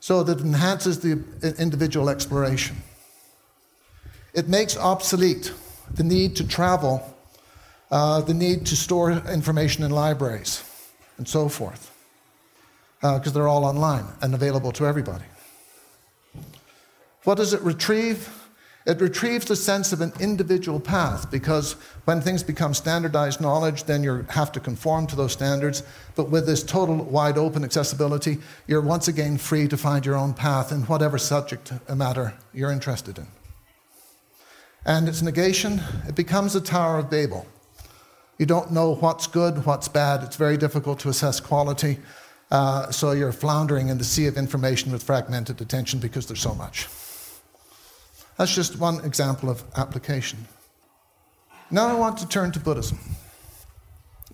So 0.00 0.22
that 0.22 0.40
enhances 0.40 1.00
the 1.00 1.22
individual 1.58 2.10
exploration. 2.10 2.76
It 4.34 4.48
makes 4.48 4.76
obsolete 4.76 5.52
the 5.94 6.02
need 6.02 6.36
to 6.36 6.46
travel, 6.46 7.02
uh, 7.90 8.20
the 8.20 8.34
need 8.34 8.66
to 8.66 8.76
store 8.76 9.12
information 9.12 9.84
in 9.84 9.90
libraries, 9.90 10.62
and 11.16 11.26
so 11.26 11.48
forth, 11.48 11.90
because 13.00 13.28
uh, 13.28 13.30
they're 13.30 13.48
all 13.48 13.64
online 13.64 14.04
and 14.20 14.34
available 14.34 14.72
to 14.72 14.86
everybody. 14.86 15.24
What 17.24 17.36
does 17.36 17.54
it 17.54 17.62
retrieve? 17.62 18.28
It 18.86 19.00
retrieves 19.00 19.46
the 19.46 19.56
sense 19.56 19.94
of 19.94 20.02
an 20.02 20.12
individual 20.20 20.78
path 20.78 21.30
because 21.30 21.72
when 22.04 22.20
things 22.20 22.42
become 22.42 22.74
standardized 22.74 23.40
knowledge, 23.40 23.84
then 23.84 24.02
you 24.04 24.26
have 24.28 24.52
to 24.52 24.60
conform 24.60 25.06
to 25.06 25.16
those 25.16 25.32
standards. 25.32 25.82
But 26.16 26.28
with 26.28 26.44
this 26.44 26.62
total 26.62 26.96
wide 26.96 27.38
open 27.38 27.64
accessibility, 27.64 28.38
you're 28.66 28.82
once 28.82 29.08
again 29.08 29.38
free 29.38 29.68
to 29.68 29.78
find 29.78 30.04
your 30.04 30.16
own 30.16 30.34
path 30.34 30.70
in 30.70 30.82
whatever 30.82 31.16
subject 31.16 31.72
matter 31.88 32.34
you're 32.52 32.70
interested 32.70 33.16
in. 33.16 33.26
And 34.84 35.08
its 35.08 35.22
negation, 35.22 35.80
it 36.06 36.14
becomes 36.14 36.54
a 36.54 36.60
Tower 36.60 36.98
of 36.98 37.08
Babel. 37.08 37.46
You 38.38 38.44
don't 38.44 38.70
know 38.70 38.96
what's 38.96 39.26
good, 39.26 39.64
what's 39.64 39.88
bad. 39.88 40.22
It's 40.22 40.36
very 40.36 40.58
difficult 40.58 40.98
to 41.00 41.08
assess 41.08 41.40
quality. 41.40 42.00
Uh, 42.50 42.90
so 42.90 43.12
you're 43.12 43.32
floundering 43.32 43.88
in 43.88 43.96
the 43.96 44.04
sea 44.04 44.26
of 44.26 44.36
information 44.36 44.92
with 44.92 45.02
fragmented 45.02 45.62
attention 45.62 46.00
because 46.00 46.26
there's 46.26 46.42
so 46.42 46.54
much. 46.54 46.86
That's 48.36 48.54
just 48.54 48.78
one 48.78 49.04
example 49.04 49.48
of 49.48 49.62
application. 49.76 50.46
Now 51.70 51.88
I 51.88 51.94
want 51.94 52.18
to 52.18 52.28
turn 52.28 52.52
to 52.52 52.60
Buddhism. 52.60 52.98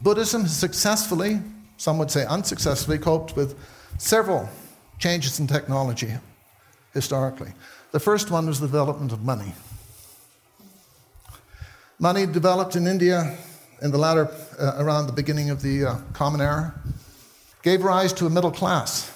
Buddhism 0.02 0.42
has 0.42 0.56
successfully, 0.56 1.40
some 1.76 1.98
would 1.98 2.10
say 2.10 2.24
unsuccessfully, 2.26 2.98
coped 2.98 3.36
with 3.36 3.58
several 3.98 4.48
changes 4.98 5.38
in 5.40 5.46
technology 5.46 6.12
historically. 6.94 7.52
The 7.92 8.00
first 8.00 8.30
one 8.30 8.46
was 8.46 8.60
the 8.60 8.66
development 8.66 9.12
of 9.12 9.22
money. 9.22 9.52
Money 11.98 12.24
developed 12.26 12.76
in 12.76 12.86
India 12.86 13.36
in 13.82 13.90
the 13.90 13.98
latter, 13.98 14.30
uh, 14.58 14.74
around 14.78 15.06
the 15.06 15.12
beginning 15.12 15.50
of 15.50 15.62
the 15.62 15.84
uh, 15.84 15.96
Common 16.12 16.40
Era, 16.40 16.74
gave 17.62 17.82
rise 17.82 18.12
to 18.14 18.26
a 18.26 18.30
middle 18.30 18.50
class. 18.50 19.10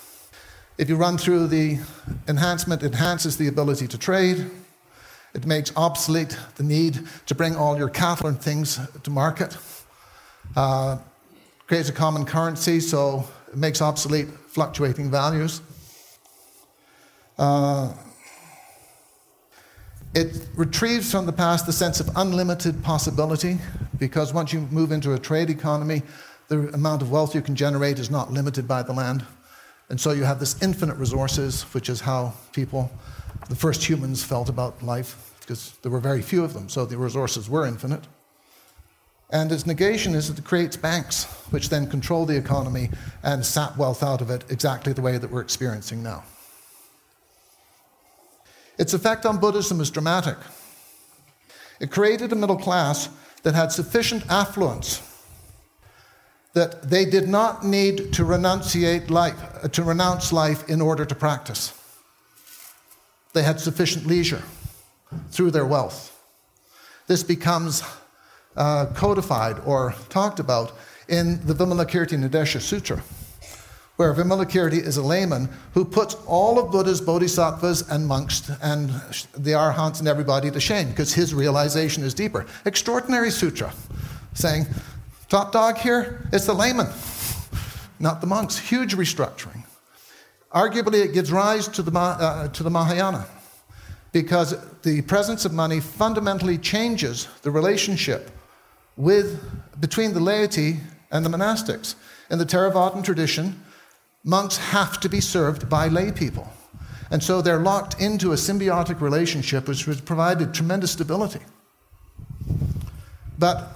If 0.76 0.88
you 0.88 0.96
run 0.96 1.16
through 1.16 1.46
the 1.48 1.78
enhancement, 2.28 2.82
enhances 2.82 3.36
the 3.36 3.48
ability 3.48 3.88
to 3.88 3.98
trade, 3.98 4.50
it 5.34 5.46
makes 5.46 5.72
obsolete 5.76 6.36
the 6.56 6.62
need 6.62 7.00
to 7.26 7.34
bring 7.34 7.56
all 7.56 7.76
your 7.76 7.88
cattle 7.88 8.28
and 8.28 8.40
things 8.40 8.78
to 9.02 9.10
market. 9.10 9.56
Uh, 10.56 10.98
creates 11.66 11.88
a 11.88 11.92
common 11.92 12.24
currency, 12.24 12.78
so 12.78 13.26
it 13.48 13.56
makes 13.56 13.82
obsolete 13.82 14.28
fluctuating 14.48 15.10
values. 15.10 15.60
Uh, 17.38 17.92
it 20.14 20.46
retrieves 20.54 21.10
from 21.10 21.26
the 21.26 21.32
past 21.32 21.66
the 21.66 21.72
sense 21.72 21.98
of 21.98 22.08
unlimited 22.14 22.80
possibility 22.84 23.58
because 23.98 24.32
once 24.32 24.52
you 24.52 24.60
move 24.70 24.92
into 24.92 25.14
a 25.14 25.18
trade 25.18 25.50
economy, 25.50 26.02
the 26.46 26.68
amount 26.74 27.02
of 27.02 27.10
wealth 27.10 27.34
you 27.34 27.42
can 27.42 27.56
generate 27.56 27.98
is 27.98 28.10
not 28.10 28.30
limited 28.30 28.68
by 28.68 28.82
the 28.82 28.92
land. 28.92 29.24
And 29.88 30.00
so 30.00 30.12
you 30.12 30.22
have 30.22 30.38
this 30.38 30.62
infinite 30.62 30.96
resources, 30.96 31.62
which 31.74 31.88
is 31.88 32.00
how 32.00 32.34
people 32.52 32.90
the 33.48 33.56
first 33.56 33.88
humans 33.88 34.24
felt 34.24 34.48
about 34.48 34.82
life, 34.82 35.34
because 35.40 35.72
there 35.82 35.92
were 35.92 36.00
very 36.00 36.22
few 36.22 36.44
of 36.44 36.54
them, 36.54 36.68
so 36.68 36.84
the 36.84 36.96
resources 36.96 37.48
were 37.48 37.66
infinite. 37.66 38.04
And 39.30 39.50
its 39.50 39.66
negation 39.66 40.14
is 40.14 40.28
that 40.28 40.38
it 40.38 40.44
creates 40.44 40.76
banks, 40.76 41.24
which 41.50 41.68
then 41.68 41.88
control 41.88 42.24
the 42.24 42.36
economy 42.36 42.90
and 43.22 43.44
sap 43.44 43.76
wealth 43.76 44.02
out 44.02 44.20
of 44.20 44.30
it 44.30 44.44
exactly 44.50 44.92
the 44.92 45.02
way 45.02 45.18
that 45.18 45.30
we're 45.30 45.40
experiencing 45.40 46.02
now. 46.02 46.22
Its 48.78 48.94
effect 48.94 49.26
on 49.26 49.38
Buddhism 49.38 49.80
is 49.80 49.90
dramatic. 49.90 50.36
It 51.80 51.90
created 51.90 52.32
a 52.32 52.36
middle 52.36 52.56
class 52.56 53.08
that 53.42 53.54
had 53.54 53.72
sufficient 53.72 54.24
affluence 54.30 55.02
that 56.54 56.88
they 56.88 57.04
did 57.04 57.28
not 57.28 57.64
need 57.64 58.12
to 58.12 58.22
renunciate 58.22 59.10
life, 59.10 59.34
uh, 59.62 59.68
to 59.68 59.82
renounce 59.82 60.32
life 60.32 60.68
in 60.68 60.80
order 60.80 61.04
to 61.04 61.14
practice. 61.14 61.72
They 63.34 63.42
had 63.42 63.60
sufficient 63.60 64.06
leisure 64.06 64.42
through 65.30 65.50
their 65.50 65.66
wealth. 65.66 66.16
This 67.08 67.22
becomes 67.22 67.82
uh, 68.56 68.86
codified 68.94 69.58
or 69.66 69.94
talked 70.08 70.38
about 70.38 70.72
in 71.08 71.44
the 71.44 71.52
Vimalakirti 71.52 72.16
Nidesha 72.16 72.60
Sutra, 72.60 73.02
where 73.96 74.14
Vimalakirti 74.14 74.80
is 74.80 74.96
a 74.96 75.02
layman 75.02 75.48
who 75.74 75.84
puts 75.84 76.14
all 76.26 76.58
of 76.58 76.70
Buddha's 76.70 77.00
bodhisattvas 77.00 77.90
and 77.90 78.06
monks 78.06 78.48
and 78.62 78.90
the 79.36 79.52
arhants 79.52 79.98
and 79.98 80.06
everybody 80.06 80.50
to 80.50 80.60
shame 80.60 80.88
because 80.88 81.12
his 81.12 81.34
realization 81.34 82.04
is 82.04 82.14
deeper. 82.14 82.46
Extraordinary 82.64 83.32
sutra, 83.32 83.72
saying, 84.34 84.64
top 85.28 85.50
dog 85.50 85.76
here, 85.76 86.26
it's 86.32 86.46
the 86.46 86.54
layman, 86.54 86.86
not 87.98 88.20
the 88.20 88.26
monks. 88.28 88.56
Huge 88.56 88.94
restructuring. 88.94 89.63
Arguably, 90.54 91.04
it 91.04 91.12
gives 91.12 91.32
rise 91.32 91.66
to 91.68 91.82
the, 91.82 91.98
uh, 91.98 92.48
to 92.48 92.62
the 92.62 92.70
Mahayana 92.70 93.26
because 94.12 94.56
the 94.82 95.02
presence 95.02 95.44
of 95.44 95.52
money 95.52 95.80
fundamentally 95.80 96.56
changes 96.56 97.26
the 97.42 97.50
relationship 97.50 98.30
with, 98.96 99.42
between 99.80 100.14
the 100.14 100.20
laity 100.20 100.76
and 101.10 101.24
the 101.24 101.28
monastics. 101.28 101.96
In 102.30 102.38
the 102.38 102.46
Theravadan 102.46 103.02
tradition, 103.02 103.60
monks 104.22 104.56
have 104.56 105.00
to 105.00 105.08
be 105.08 105.20
served 105.20 105.68
by 105.68 105.88
lay 105.88 106.12
people. 106.12 106.48
And 107.10 107.22
so 107.22 107.42
they're 107.42 107.58
locked 107.58 108.00
into 108.00 108.32
a 108.32 108.36
symbiotic 108.36 109.00
relationship 109.00 109.66
which 109.66 109.84
has 109.86 110.00
provided 110.00 110.54
tremendous 110.54 110.92
stability. 110.92 111.40
But 113.38 113.68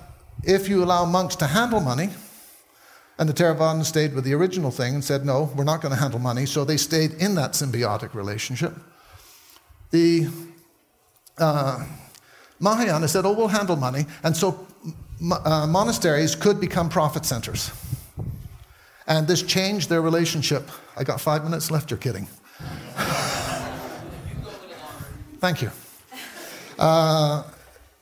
if 0.44 0.68
you 0.68 0.84
allow 0.84 1.04
monks 1.04 1.34
to 1.36 1.48
handle 1.48 1.80
money, 1.80 2.10
and 3.18 3.28
the 3.28 3.32
Theravadins 3.32 3.86
stayed 3.86 4.14
with 4.14 4.24
the 4.24 4.32
original 4.34 4.70
thing 4.70 4.94
and 4.94 5.04
said, 5.04 5.26
no, 5.26 5.50
we're 5.56 5.64
not 5.64 5.80
going 5.80 5.92
to 5.92 6.00
handle 6.00 6.20
money. 6.20 6.46
So 6.46 6.64
they 6.64 6.76
stayed 6.76 7.14
in 7.14 7.34
that 7.34 7.52
symbiotic 7.52 8.14
relationship. 8.14 8.74
The 9.90 10.28
uh, 11.36 11.84
Mahayana 12.60 13.08
said, 13.08 13.26
oh, 13.26 13.32
we'll 13.32 13.48
handle 13.48 13.74
money. 13.74 14.06
And 14.22 14.36
so 14.36 14.66
uh, 15.32 15.66
monasteries 15.66 16.36
could 16.36 16.60
become 16.60 16.88
profit 16.88 17.24
centers. 17.24 17.72
And 19.08 19.26
this 19.26 19.42
changed 19.42 19.88
their 19.88 20.02
relationship. 20.02 20.70
I 20.96 21.02
got 21.02 21.20
five 21.20 21.42
minutes 21.42 21.72
left, 21.72 21.90
you're 21.90 21.98
kidding. 21.98 22.28
Thank 25.40 25.62
you. 25.62 25.70
Uh, 26.78 27.42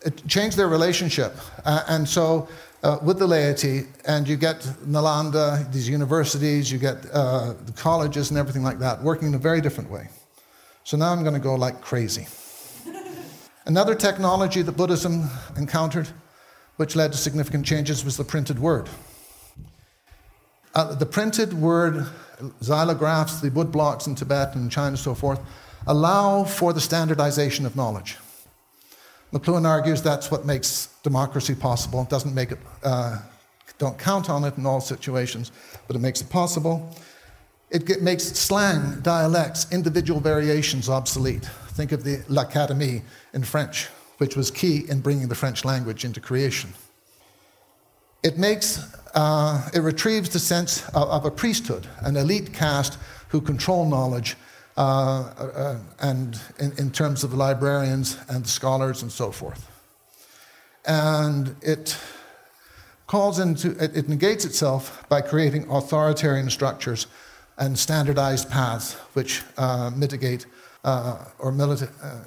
it 0.05 0.26
changed 0.26 0.57
their 0.57 0.68
relationship. 0.68 1.35
Uh, 1.64 1.85
and 1.88 2.09
so 2.09 2.48
uh, 2.87 2.99
with 3.03 3.18
the 3.18 3.27
laity, 3.27 3.85
and 4.07 4.29
you 4.29 4.37
get 4.37 4.61
Nalanda, 4.87 5.70
these 5.72 5.88
universities, 5.88 6.70
you 6.70 6.79
get 6.79 7.05
uh, 7.12 7.55
the 7.64 7.72
colleges 7.72 8.31
and 8.31 8.38
everything 8.38 8.62
like 8.62 8.79
that, 8.79 9.03
working 9.03 9.27
in 9.27 9.35
a 9.35 9.38
very 9.38 9.61
different 9.61 9.90
way. 9.90 10.09
So 10.85 10.96
now 10.96 11.11
I'm 11.11 11.22
going 11.22 11.35
to 11.35 11.40
go 11.40 11.57
like 11.57 11.81
crazy. 11.81 12.29
Another 13.66 13.96
technology 13.96 14.62
that 14.62 14.77
Buddhism 14.77 15.29
encountered, 15.57 16.09
which 16.77 16.94
led 16.94 17.11
to 17.11 17.18
significant 17.18 17.66
changes, 17.66 18.05
was 18.05 18.16
the 18.16 18.25
printed 18.25 18.61
word. 18.61 18.88
Uh, 20.72 20.94
the 20.94 21.07
printed 21.07 21.55
word, 21.55 22.07
xylographs, 22.61 23.40
the 23.40 23.51
wood 23.51 23.72
blocks 23.72 24.07
in 24.07 24.14
Tibet 24.14 24.55
and 24.55 24.70
China 24.70 24.88
and 24.90 24.99
so 24.99 25.12
forth, 25.12 25.40
allow 25.88 26.44
for 26.44 26.72
the 26.72 26.81
standardization 26.81 27.66
of 27.66 27.75
knowledge. 27.75 28.16
McLuhan 29.37 29.66
argues 29.66 30.01
that's 30.01 30.31
what 30.31 30.46
makes 30.46 30.88
democracy 31.03 31.55
possible. 31.55 32.01
It 32.03 32.09
doesn't 32.09 32.35
make 32.35 32.53
it, 32.53 32.59
uh, 32.83 33.18
don't 33.79 33.99
count 33.99 34.31
on 34.31 34.44
it 34.44 34.57
in 34.57 34.64
all 34.64 34.81
situations, 34.81 35.53
but 35.87 35.94
it 35.94 35.99
makes 35.99 36.22
it 36.22 36.31
possible. 36.31 36.94
It 37.70 38.01
makes 38.01 38.25
slang, 38.25 39.01
dialects, 39.01 39.66
individual 39.70 40.20
variations 40.20 40.88
obsolete. 40.88 41.44
Think 41.70 41.92
of 41.92 42.03
the 42.03 42.22
L'Académie 42.29 43.03
in 43.35 43.42
French, 43.42 43.88
which 44.16 44.37
was 44.37 44.51
key 44.51 44.85
in 44.88 45.01
bringing 45.01 45.29
the 45.29 45.35
French 45.35 45.64
language 45.66 46.05
into 46.05 46.20
creation. 46.20 46.72
It 48.22 48.38
makes, 48.38 48.96
uh, 49.14 49.68
it 49.75 49.81
retrieves 49.81 50.31
the 50.31 50.38
sense 50.38 50.88
of, 50.90 51.09
of, 51.09 51.25
a 51.27 51.31
priesthood, 51.31 51.87
an 52.01 52.16
elite 52.16 52.55
caste 52.55 52.99
who 53.29 53.40
control 53.42 53.85
knowledge, 53.85 54.37
uh, 54.77 54.81
uh, 55.39 55.79
and 56.01 56.41
in, 56.59 56.73
in 56.79 56.91
terms 56.91 57.25
of 57.25 57.31
the 57.31 57.37
librarians 57.37 58.19
and 58.29 58.45
the 58.45 58.49
scholars 58.49 59.03
and 59.03 59.11
so 59.11 59.31
forth. 59.31 59.71
And 60.87 61.57
it 61.62 61.99
calls 63.07 63.39
into, 63.39 63.71
it, 63.83 63.97
it 63.97 64.09
negates 64.09 64.45
itself 64.45 65.05
by 65.09 65.21
creating 65.21 65.69
authoritarian 65.71 66.51
structures 66.51 67.07
and 67.59 67.79
standardized 67.79 68.51
paths 68.51 68.95
which 69.15 69.43
uh, 69.57 69.91
mitigate 69.97 70.47
uh, 70.85 71.25
or 71.39 71.53
milita- 71.53 71.91
uh, 72.03 72.21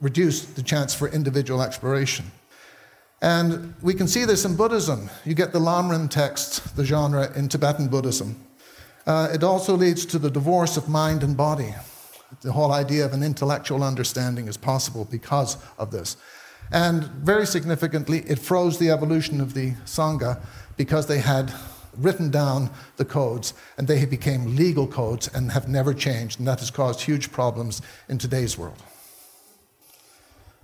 reduce 0.00 0.44
the 0.44 0.62
chance 0.62 0.94
for 0.94 1.08
individual 1.08 1.62
exploration. 1.62 2.30
And 3.20 3.74
we 3.82 3.94
can 3.94 4.08
see 4.08 4.24
this 4.24 4.44
in 4.44 4.56
Buddhism. 4.56 5.08
You 5.24 5.34
get 5.34 5.52
the 5.52 5.60
Lamrim 5.60 6.10
texts, 6.10 6.58
the 6.72 6.84
genre, 6.84 7.32
in 7.36 7.48
Tibetan 7.48 7.88
Buddhism. 7.88 8.36
Uh, 9.06 9.28
it 9.32 9.42
also 9.42 9.76
leads 9.76 10.06
to 10.06 10.18
the 10.18 10.30
divorce 10.30 10.76
of 10.76 10.88
mind 10.88 11.22
and 11.22 11.36
body. 11.36 11.74
The 12.42 12.52
whole 12.52 12.72
idea 12.72 13.04
of 13.04 13.12
an 13.12 13.22
intellectual 13.22 13.82
understanding 13.82 14.48
is 14.48 14.56
possible 14.56 15.06
because 15.10 15.56
of 15.78 15.90
this. 15.90 16.16
And 16.70 17.04
very 17.04 17.46
significantly, 17.46 18.20
it 18.26 18.38
froze 18.38 18.78
the 18.78 18.90
evolution 18.90 19.40
of 19.40 19.54
the 19.54 19.72
Sangha 19.84 20.40
because 20.76 21.06
they 21.06 21.18
had 21.18 21.52
written 21.96 22.30
down 22.30 22.70
the 22.96 23.04
codes 23.04 23.52
and 23.76 23.86
they 23.86 24.04
became 24.06 24.56
legal 24.56 24.86
codes 24.86 25.28
and 25.34 25.52
have 25.52 25.68
never 25.68 25.92
changed, 25.92 26.38
and 26.38 26.48
that 26.48 26.60
has 26.60 26.70
caused 26.70 27.02
huge 27.02 27.30
problems 27.30 27.82
in 28.08 28.18
today's 28.18 28.56
world. 28.56 28.82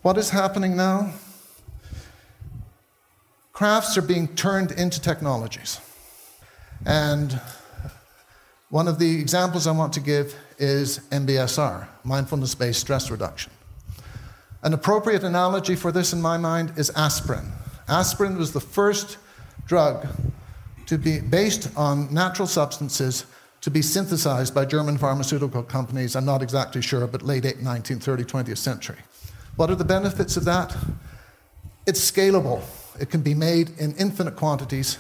What 0.02 0.16
is 0.16 0.30
happening 0.30 0.76
now? 0.76 1.12
Crafts 3.52 3.98
are 3.98 4.02
being 4.02 4.28
turned 4.28 4.70
into 4.70 5.00
technologies. 5.00 5.80
And 6.86 7.40
one 8.70 8.86
of 8.86 8.98
the 8.98 9.20
examples 9.20 9.66
I 9.66 9.72
want 9.72 9.92
to 9.94 10.00
give 10.00 10.36
is 10.58 10.98
MBSR, 11.10 11.88
mindfulness 12.04 12.54
based 12.54 12.80
stress 12.80 13.10
reduction. 13.10 13.52
An 14.62 14.74
appropriate 14.74 15.24
analogy 15.24 15.76
for 15.76 15.92
this, 15.92 16.12
in 16.12 16.20
my 16.20 16.36
mind, 16.36 16.72
is 16.76 16.90
aspirin. 16.90 17.52
Aspirin 17.88 18.36
was 18.36 18.52
the 18.52 18.60
first 18.60 19.16
drug 19.66 20.06
to 20.86 20.98
be 20.98 21.20
based 21.20 21.70
on 21.76 22.12
natural 22.12 22.48
substances 22.48 23.24
to 23.60 23.70
be 23.70 23.82
synthesized 23.82 24.54
by 24.54 24.64
German 24.64 24.98
pharmaceutical 24.98 25.62
companies. 25.62 26.14
I'm 26.14 26.24
not 26.24 26.42
exactly 26.42 26.82
sure, 26.82 27.06
but 27.06 27.22
late 27.22 27.44
19th, 27.44 28.04
30th, 28.04 28.26
20th 28.26 28.58
century. 28.58 28.98
What 29.56 29.70
are 29.70 29.74
the 29.74 29.84
benefits 29.84 30.36
of 30.36 30.44
that? 30.44 30.76
It's 31.86 32.10
scalable. 32.10 32.62
It 33.00 33.10
can 33.10 33.22
be 33.22 33.34
made 33.34 33.70
in 33.78 33.94
infinite 33.96 34.36
quantities 34.36 34.98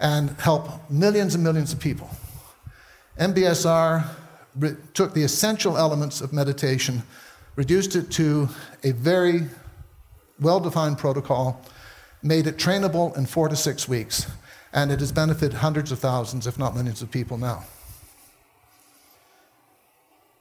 and 0.00 0.30
help 0.40 0.90
millions 0.90 1.34
and 1.34 1.44
millions 1.44 1.72
of 1.72 1.80
people. 1.80 2.10
MBSR 3.20 4.04
took 4.94 5.14
the 5.14 5.22
essential 5.22 5.76
elements 5.76 6.20
of 6.20 6.32
meditation 6.32 7.02
reduced 7.56 7.94
it 7.94 8.10
to 8.10 8.48
a 8.84 8.92
very 8.92 9.42
well 10.40 10.60
defined 10.60 10.96
protocol, 10.96 11.60
made 12.22 12.46
it 12.46 12.56
trainable 12.56 13.14
in 13.18 13.26
four 13.26 13.48
to 13.48 13.56
six 13.56 13.86
weeks, 13.86 14.26
and 14.72 14.90
it 14.90 15.00
has 15.00 15.12
benefited 15.12 15.52
hundreds 15.52 15.92
of 15.92 15.98
thousands, 15.98 16.46
if 16.46 16.58
not 16.58 16.74
millions 16.74 17.02
of 17.02 17.10
people 17.10 17.36
now. 17.36 17.64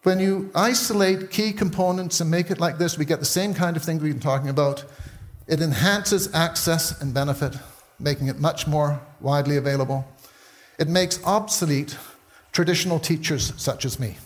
When 0.04 0.22
you 0.22 0.50
isolate 0.56 1.30
key 1.30 1.52
components 1.52 2.22
and 2.22 2.32
make 2.32 2.50
it 2.50 2.60
like 2.62 2.78
this, 2.78 2.98
we 2.98 3.04
get 3.04 3.20
the 3.20 3.26
same 3.26 3.54
kind 3.54 3.76
of 3.76 3.84
thing 3.84 4.00
we've 4.00 4.14
been 4.14 4.22
talking 4.22 4.48
about. 4.48 4.86
It 5.46 5.60
enhances 5.62 6.34
access 6.34 7.02
and 7.02 7.14
benefit, 7.14 7.58
making 8.00 8.28
it 8.28 8.40
much 8.40 8.66
more 8.66 9.02
widely 9.20 9.58
available. 9.58 10.08
It 10.78 10.88
makes 10.88 11.22
obsolete 11.26 11.98
traditional 12.52 13.00
teachers 13.00 13.54
such 13.58 13.86
as 13.86 14.00
me 14.00 14.18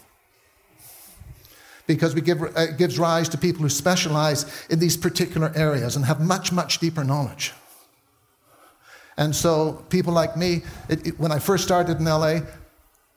because 1.88 2.14
give, 2.14 2.42
uh, 2.42 2.48
it 2.56 2.78
gives 2.78 2.98
rise 2.98 3.30
to 3.30 3.38
people 3.38 3.62
who 3.62 3.70
specialize 3.70 4.66
in 4.70 4.80
these 4.80 4.96
particular 4.96 5.52
areas 5.56 5.96
and 5.96 6.06
have 6.06 6.20
much, 6.20 6.52
much 6.52 6.80
deeper 6.80 7.04
knowledge. 7.04 7.54
And 9.18 9.36
so, 9.36 9.86
people 9.90 10.14
like 10.14 10.36
me, 10.36 10.64
it, 10.90 11.08
it, 11.08 11.20
when 11.20 11.32
I 11.32 11.40
first 11.40 11.64
started 11.64 12.00
in 12.00 12.06
LA, 12.06 12.40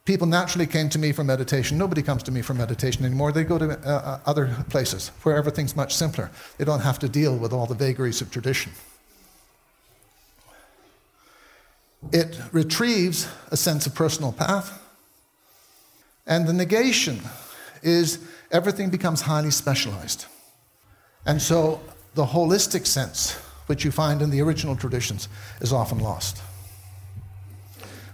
people 0.04 0.26
naturally 0.26 0.66
came 0.66 0.90
to 0.90 0.98
me 0.98 1.12
for 1.12 1.24
meditation. 1.24 1.78
Nobody 1.78 2.02
comes 2.02 2.22
to 2.24 2.30
me 2.30 2.42
for 2.42 2.52
meditation 2.52 3.04
anymore. 3.04 3.32
They 3.32 3.44
go 3.44 3.56
to 3.56 3.70
uh, 3.70 3.90
uh, 3.90 4.20
other 4.26 4.54
places 4.68 5.08
where 5.22 5.36
everything's 5.36 5.74
much 5.74 5.94
simpler. 5.94 6.30
They 6.58 6.64
don't 6.64 6.80
have 6.80 6.98
to 6.98 7.08
deal 7.08 7.36
with 7.36 7.52
all 7.52 7.66
the 7.66 7.74
vagaries 7.74 8.20
of 8.20 8.30
tradition. 8.30 8.72
It 12.12 12.38
retrieves 12.52 13.26
a 13.50 13.56
sense 13.56 13.86
of 13.86 13.94
personal 13.94 14.32
path. 14.32 14.82
And 16.26 16.46
the 16.46 16.52
negation 16.52 17.20
is 17.82 18.18
everything 18.50 18.90
becomes 18.90 19.22
highly 19.22 19.50
specialized. 19.50 20.26
And 21.24 21.40
so 21.40 21.80
the 22.14 22.26
holistic 22.26 22.86
sense, 22.86 23.32
which 23.66 23.84
you 23.84 23.90
find 23.90 24.22
in 24.22 24.30
the 24.30 24.40
original 24.40 24.76
traditions, 24.76 25.28
is 25.60 25.72
often 25.72 25.98
lost. 25.98 26.42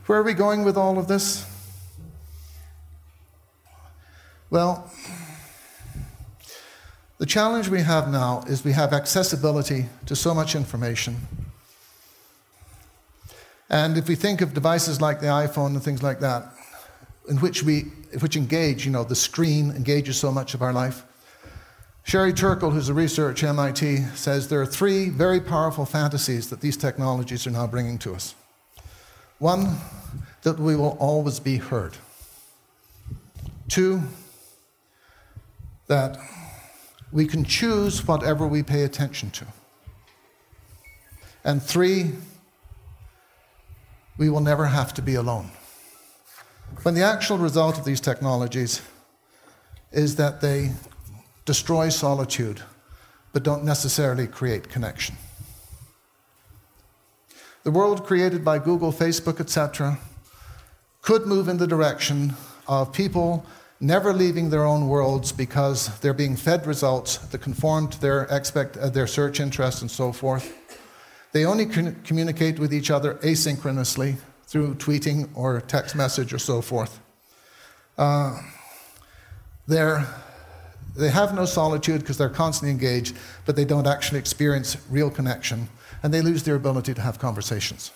Where 0.07 0.19
are 0.19 0.23
we 0.23 0.35
going 0.35 0.65
with 0.65 0.77
all 0.77 0.99
of 0.99 1.09
this? 1.09 1.47
Well, 4.51 4.91
the 7.19 7.27
challenge 7.27 7.69
we 7.69 7.83
have 7.83 8.11
now 8.11 8.43
is 8.49 8.65
we 8.65 8.73
have 8.73 8.93
accessibility 8.93 9.87
to 10.07 10.17
so 10.17 10.35
much 10.35 10.55
information. 10.55 11.17
And 13.71 13.97
if 13.97 14.09
we 14.09 14.17
think 14.17 14.41
of 14.41 14.53
devices 14.53 15.01
like 15.01 15.21
the 15.21 15.29
iPhone 15.29 15.69
and 15.69 15.83
things 15.83 16.03
like 16.03 16.21
that, 16.21 16.53
in 17.29 17.37
which 17.39 17.63
we 17.63 17.83
which 18.21 18.37
engage, 18.37 18.85
you 18.85 18.93
know, 18.93 19.05
the 19.05 19.15
screen 19.15 19.71
engages 19.71 20.19
so 20.19 20.31
much 20.31 20.55
of 20.55 20.63
our 20.63 20.73
life. 20.73 21.05
Sherry 22.05 22.33
Turkle, 22.33 22.71
who's 22.71 22.89
a 22.89 22.95
researcher 22.95 23.47
at 23.47 23.51
MIT, 23.51 23.99
says 24.15 24.49
there 24.49 24.61
are 24.61 24.67
three 24.67 25.09
very 25.09 25.41
powerful 25.41 25.87
fantasies 25.87 26.51
that 26.51 26.61
these 26.61 26.77
technologies 26.77 27.47
are 27.47 27.51
now 27.51 27.67
bringing 27.67 27.97
to 27.99 28.15
us. 28.15 28.35
One, 29.39 29.77
that 30.43 30.59
we 30.59 30.77
will 30.77 30.97
always 30.99 31.41
be 31.41 31.57
heard. 31.57 31.97
Two, 33.69 34.03
that 35.87 36.19
we 37.13 37.27
can 37.27 37.45
choose 37.45 38.07
whatever 38.07 38.47
we 38.47 38.63
pay 38.63 38.83
attention 38.83 39.31
to. 39.31 39.47
And 41.45 41.63
three, 41.63 42.13
we 44.19 44.29
will 44.29 44.41
never 44.41 44.67
have 44.67 44.93
to 44.95 45.03
be 45.03 45.15
alone. 45.15 45.51
When 46.83 46.95
the 46.95 47.03
actual 47.03 47.39
result 47.39 47.79
of 47.79 47.85
these 47.85 48.01
technologies 48.01 48.81
is 49.93 50.17
that 50.17 50.41
they 50.41 50.73
destroy 51.45 51.89
solitude, 51.91 52.61
but 53.33 53.43
don't 53.43 53.65
necessarily 53.65 54.27
create 54.27 54.69
connection. 54.69 55.17
The 57.63 57.71
world 57.71 58.05
created 58.05 58.45
by 58.45 58.59
Google, 58.59 58.93
Facebook, 58.93 59.39
etc., 59.39 59.99
could 61.03 61.27
move 61.27 61.49
in 61.49 61.59
the 61.59 61.67
direction 61.67 62.35
of 62.67 62.93
people 62.93 63.47
never 63.81 64.13
leaving 64.13 64.51
their 64.51 64.65
own 64.65 64.89
worlds 64.89 65.33
because 65.33 65.99
they're 66.01 66.15
being 66.15 66.37
fed 66.37 66.67
results 66.67 67.19
that 67.19 67.39
conform 67.39 67.89
to 67.89 68.01
their, 68.01 68.23
expect, 68.25 68.77
uh, 68.77 68.89
their 68.89 69.07
search 69.07 69.41
interests 69.41 69.83
and 69.83 69.91
so 69.91 70.13
forth. 70.13 70.53
They 71.33 71.45
only 71.45 71.67
communicate 71.67 72.59
with 72.59 72.73
each 72.73 72.91
other 72.91 73.15
asynchronously 73.15 74.17
through 74.53 74.75
tweeting 74.75 75.31
or 75.35 75.63
text 75.63 75.97
message 75.97 76.35
or 76.35 76.39
so 76.39 76.61
forth. 76.61 77.01
Uh, 77.97 78.39
they 79.67 81.09
have 81.09 81.35
no 81.35 81.47
solitude 81.47 82.03
because 82.03 82.19
they're 82.19 82.29
constantly 82.29 82.71
engaged, 82.71 83.17
but 83.47 83.57
they 83.57 83.65
don't 83.65 83.87
actually 83.87 84.19
experience 84.19 84.77
real 84.91 85.11
connection, 85.11 85.71
and 86.03 86.13
they 86.13 86.21
lose 86.21 86.43
their 86.43 86.55
ability 86.55 86.93
to 86.93 87.01
have 87.01 87.19
conversations. 87.19 87.93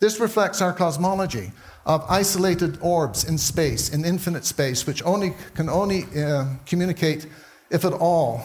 This 0.00 0.18
reflects 0.18 0.60
our 0.60 0.72
cosmology 0.72 1.52
of 1.86 2.04
isolated 2.08 2.76
orbs 2.80 3.22
in 3.22 3.38
space, 3.38 3.90
in 3.90 4.04
infinite 4.04 4.44
space, 4.44 4.88
which 4.88 5.04
only, 5.04 5.34
can 5.54 5.68
only 5.68 6.02
uh, 6.20 6.46
communicate, 6.66 7.28
if 7.70 7.84
at 7.84 7.92
all, 7.92 8.42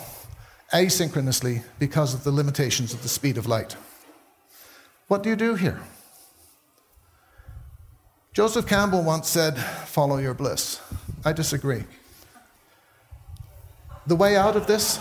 asynchronously 0.72 1.64
because 1.80 2.14
of 2.14 2.24
the 2.24 2.32
limitations 2.32 2.94
of 2.94 3.02
the 3.02 3.10
speed 3.10 3.40
of 3.40 3.48
light. 3.48 3.76
What 5.08 5.24
do 5.24 5.30
you 5.32 5.36
do 5.36 5.56
here? 5.56 5.80
Joseph 8.36 8.68
Campbell 8.68 9.02
once 9.02 9.30
said, 9.30 9.58
Follow 9.58 10.18
your 10.18 10.34
bliss. 10.34 10.82
I 11.24 11.32
disagree. 11.32 11.86
The 14.08 14.18
way 14.18 14.36
out 14.36 14.58
of 14.58 14.68
this 14.68 15.00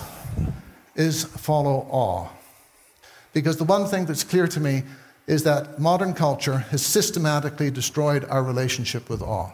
is 0.94 1.25
follow 1.25 1.85
awe. 1.90 2.29
Because 3.33 3.57
the 3.57 3.64
one 3.64 3.87
thing 3.88 4.07
that's 4.07 4.23
clear 4.23 4.47
to 4.47 4.61
me 4.61 4.85
is 5.27 5.42
that 5.42 5.81
modern 5.81 6.14
culture 6.14 6.59
has 6.59 6.87
systematically 6.87 7.73
destroyed 7.73 8.25
our 8.27 8.44
relationship 8.44 9.11
with 9.11 9.20
awe. 9.20 9.51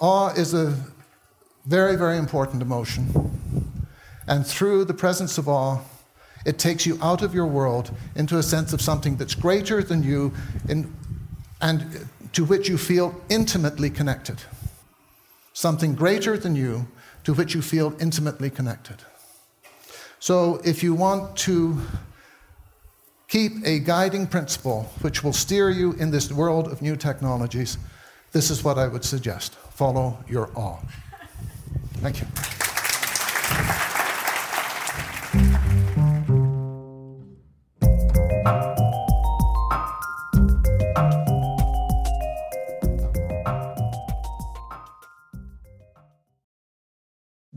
Awe 0.00 0.30
is 0.30 0.52
a 0.52 0.76
very, 1.64 1.94
very 1.94 2.18
important 2.18 2.60
emotion. 2.60 3.62
And 4.26 4.44
through 4.44 4.86
the 4.86 4.94
presence 4.94 5.38
of 5.38 5.48
awe, 5.48 5.78
it 6.44 6.58
takes 6.58 6.86
you 6.86 6.98
out 7.00 7.22
of 7.22 7.32
your 7.32 7.46
world 7.46 7.92
into 8.16 8.36
a 8.36 8.42
sense 8.42 8.72
of 8.72 8.80
something 8.80 9.14
that's 9.14 9.36
greater 9.36 9.80
than 9.80 10.02
you 10.02 10.32
in, 10.68 10.92
and 11.60 12.08
to 12.32 12.44
which 12.44 12.68
you 12.68 12.78
feel 12.78 13.14
intimately 13.28 13.90
connected. 13.90 14.38
Something 15.52 15.94
greater 15.94 16.36
than 16.36 16.54
you 16.54 16.86
to 17.24 17.34
which 17.34 17.54
you 17.54 17.62
feel 17.62 17.94
intimately 18.00 18.50
connected. 18.50 18.96
So 20.18 20.60
if 20.64 20.82
you 20.82 20.94
want 20.94 21.36
to 21.38 21.80
keep 23.28 23.52
a 23.64 23.78
guiding 23.78 24.26
principle 24.26 24.84
which 25.00 25.24
will 25.24 25.32
steer 25.32 25.70
you 25.70 25.92
in 25.94 26.10
this 26.10 26.30
world 26.30 26.68
of 26.68 26.82
new 26.82 26.96
technologies, 26.96 27.78
this 28.32 28.50
is 28.50 28.62
what 28.62 28.78
I 28.78 28.86
would 28.86 29.04
suggest 29.04 29.54
follow 29.54 30.16
your 30.28 30.50
awe. 30.54 30.78
Thank 32.00 32.20
you. 32.20 32.55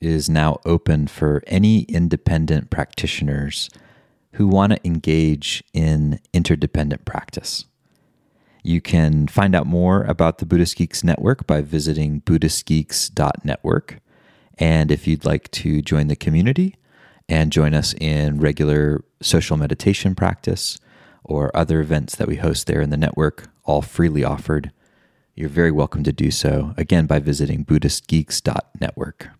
is 0.00 0.28
now 0.28 0.58
open 0.64 1.06
for 1.06 1.42
any 1.46 1.82
independent 1.82 2.70
practitioners 2.70 3.68
who 4.34 4.46
want 4.46 4.72
to 4.72 4.86
engage 4.86 5.62
in 5.72 6.20
interdependent 6.32 7.04
practice. 7.04 7.66
You 8.62 8.80
can 8.80 9.26
find 9.26 9.54
out 9.54 9.66
more 9.66 10.04
about 10.04 10.38
the 10.38 10.46
Buddhist 10.46 10.76
Geeks 10.76 11.02
Network 11.02 11.46
by 11.46 11.62
visiting 11.62 12.20
BuddhistGeeks.network. 12.22 14.00
And 14.58 14.90
if 14.90 15.06
you'd 15.06 15.24
like 15.24 15.50
to 15.52 15.80
join 15.80 16.08
the 16.08 16.16
community 16.16 16.76
and 17.28 17.52
join 17.52 17.74
us 17.74 17.94
in 18.00 18.38
regular 18.38 19.04
social 19.22 19.56
meditation 19.56 20.14
practice 20.14 20.78
or 21.24 21.54
other 21.56 21.80
events 21.80 22.16
that 22.16 22.28
we 22.28 22.36
host 22.36 22.66
there 22.66 22.82
in 22.82 22.90
the 22.90 22.96
network, 22.96 23.48
all 23.64 23.82
freely 23.82 24.24
offered, 24.24 24.72
you're 25.34 25.48
very 25.48 25.70
welcome 25.70 26.02
to 26.04 26.12
do 26.12 26.30
so, 26.30 26.74
again, 26.76 27.06
by 27.06 27.18
visiting 27.18 27.64
BuddhistGeeks.network. 27.64 29.39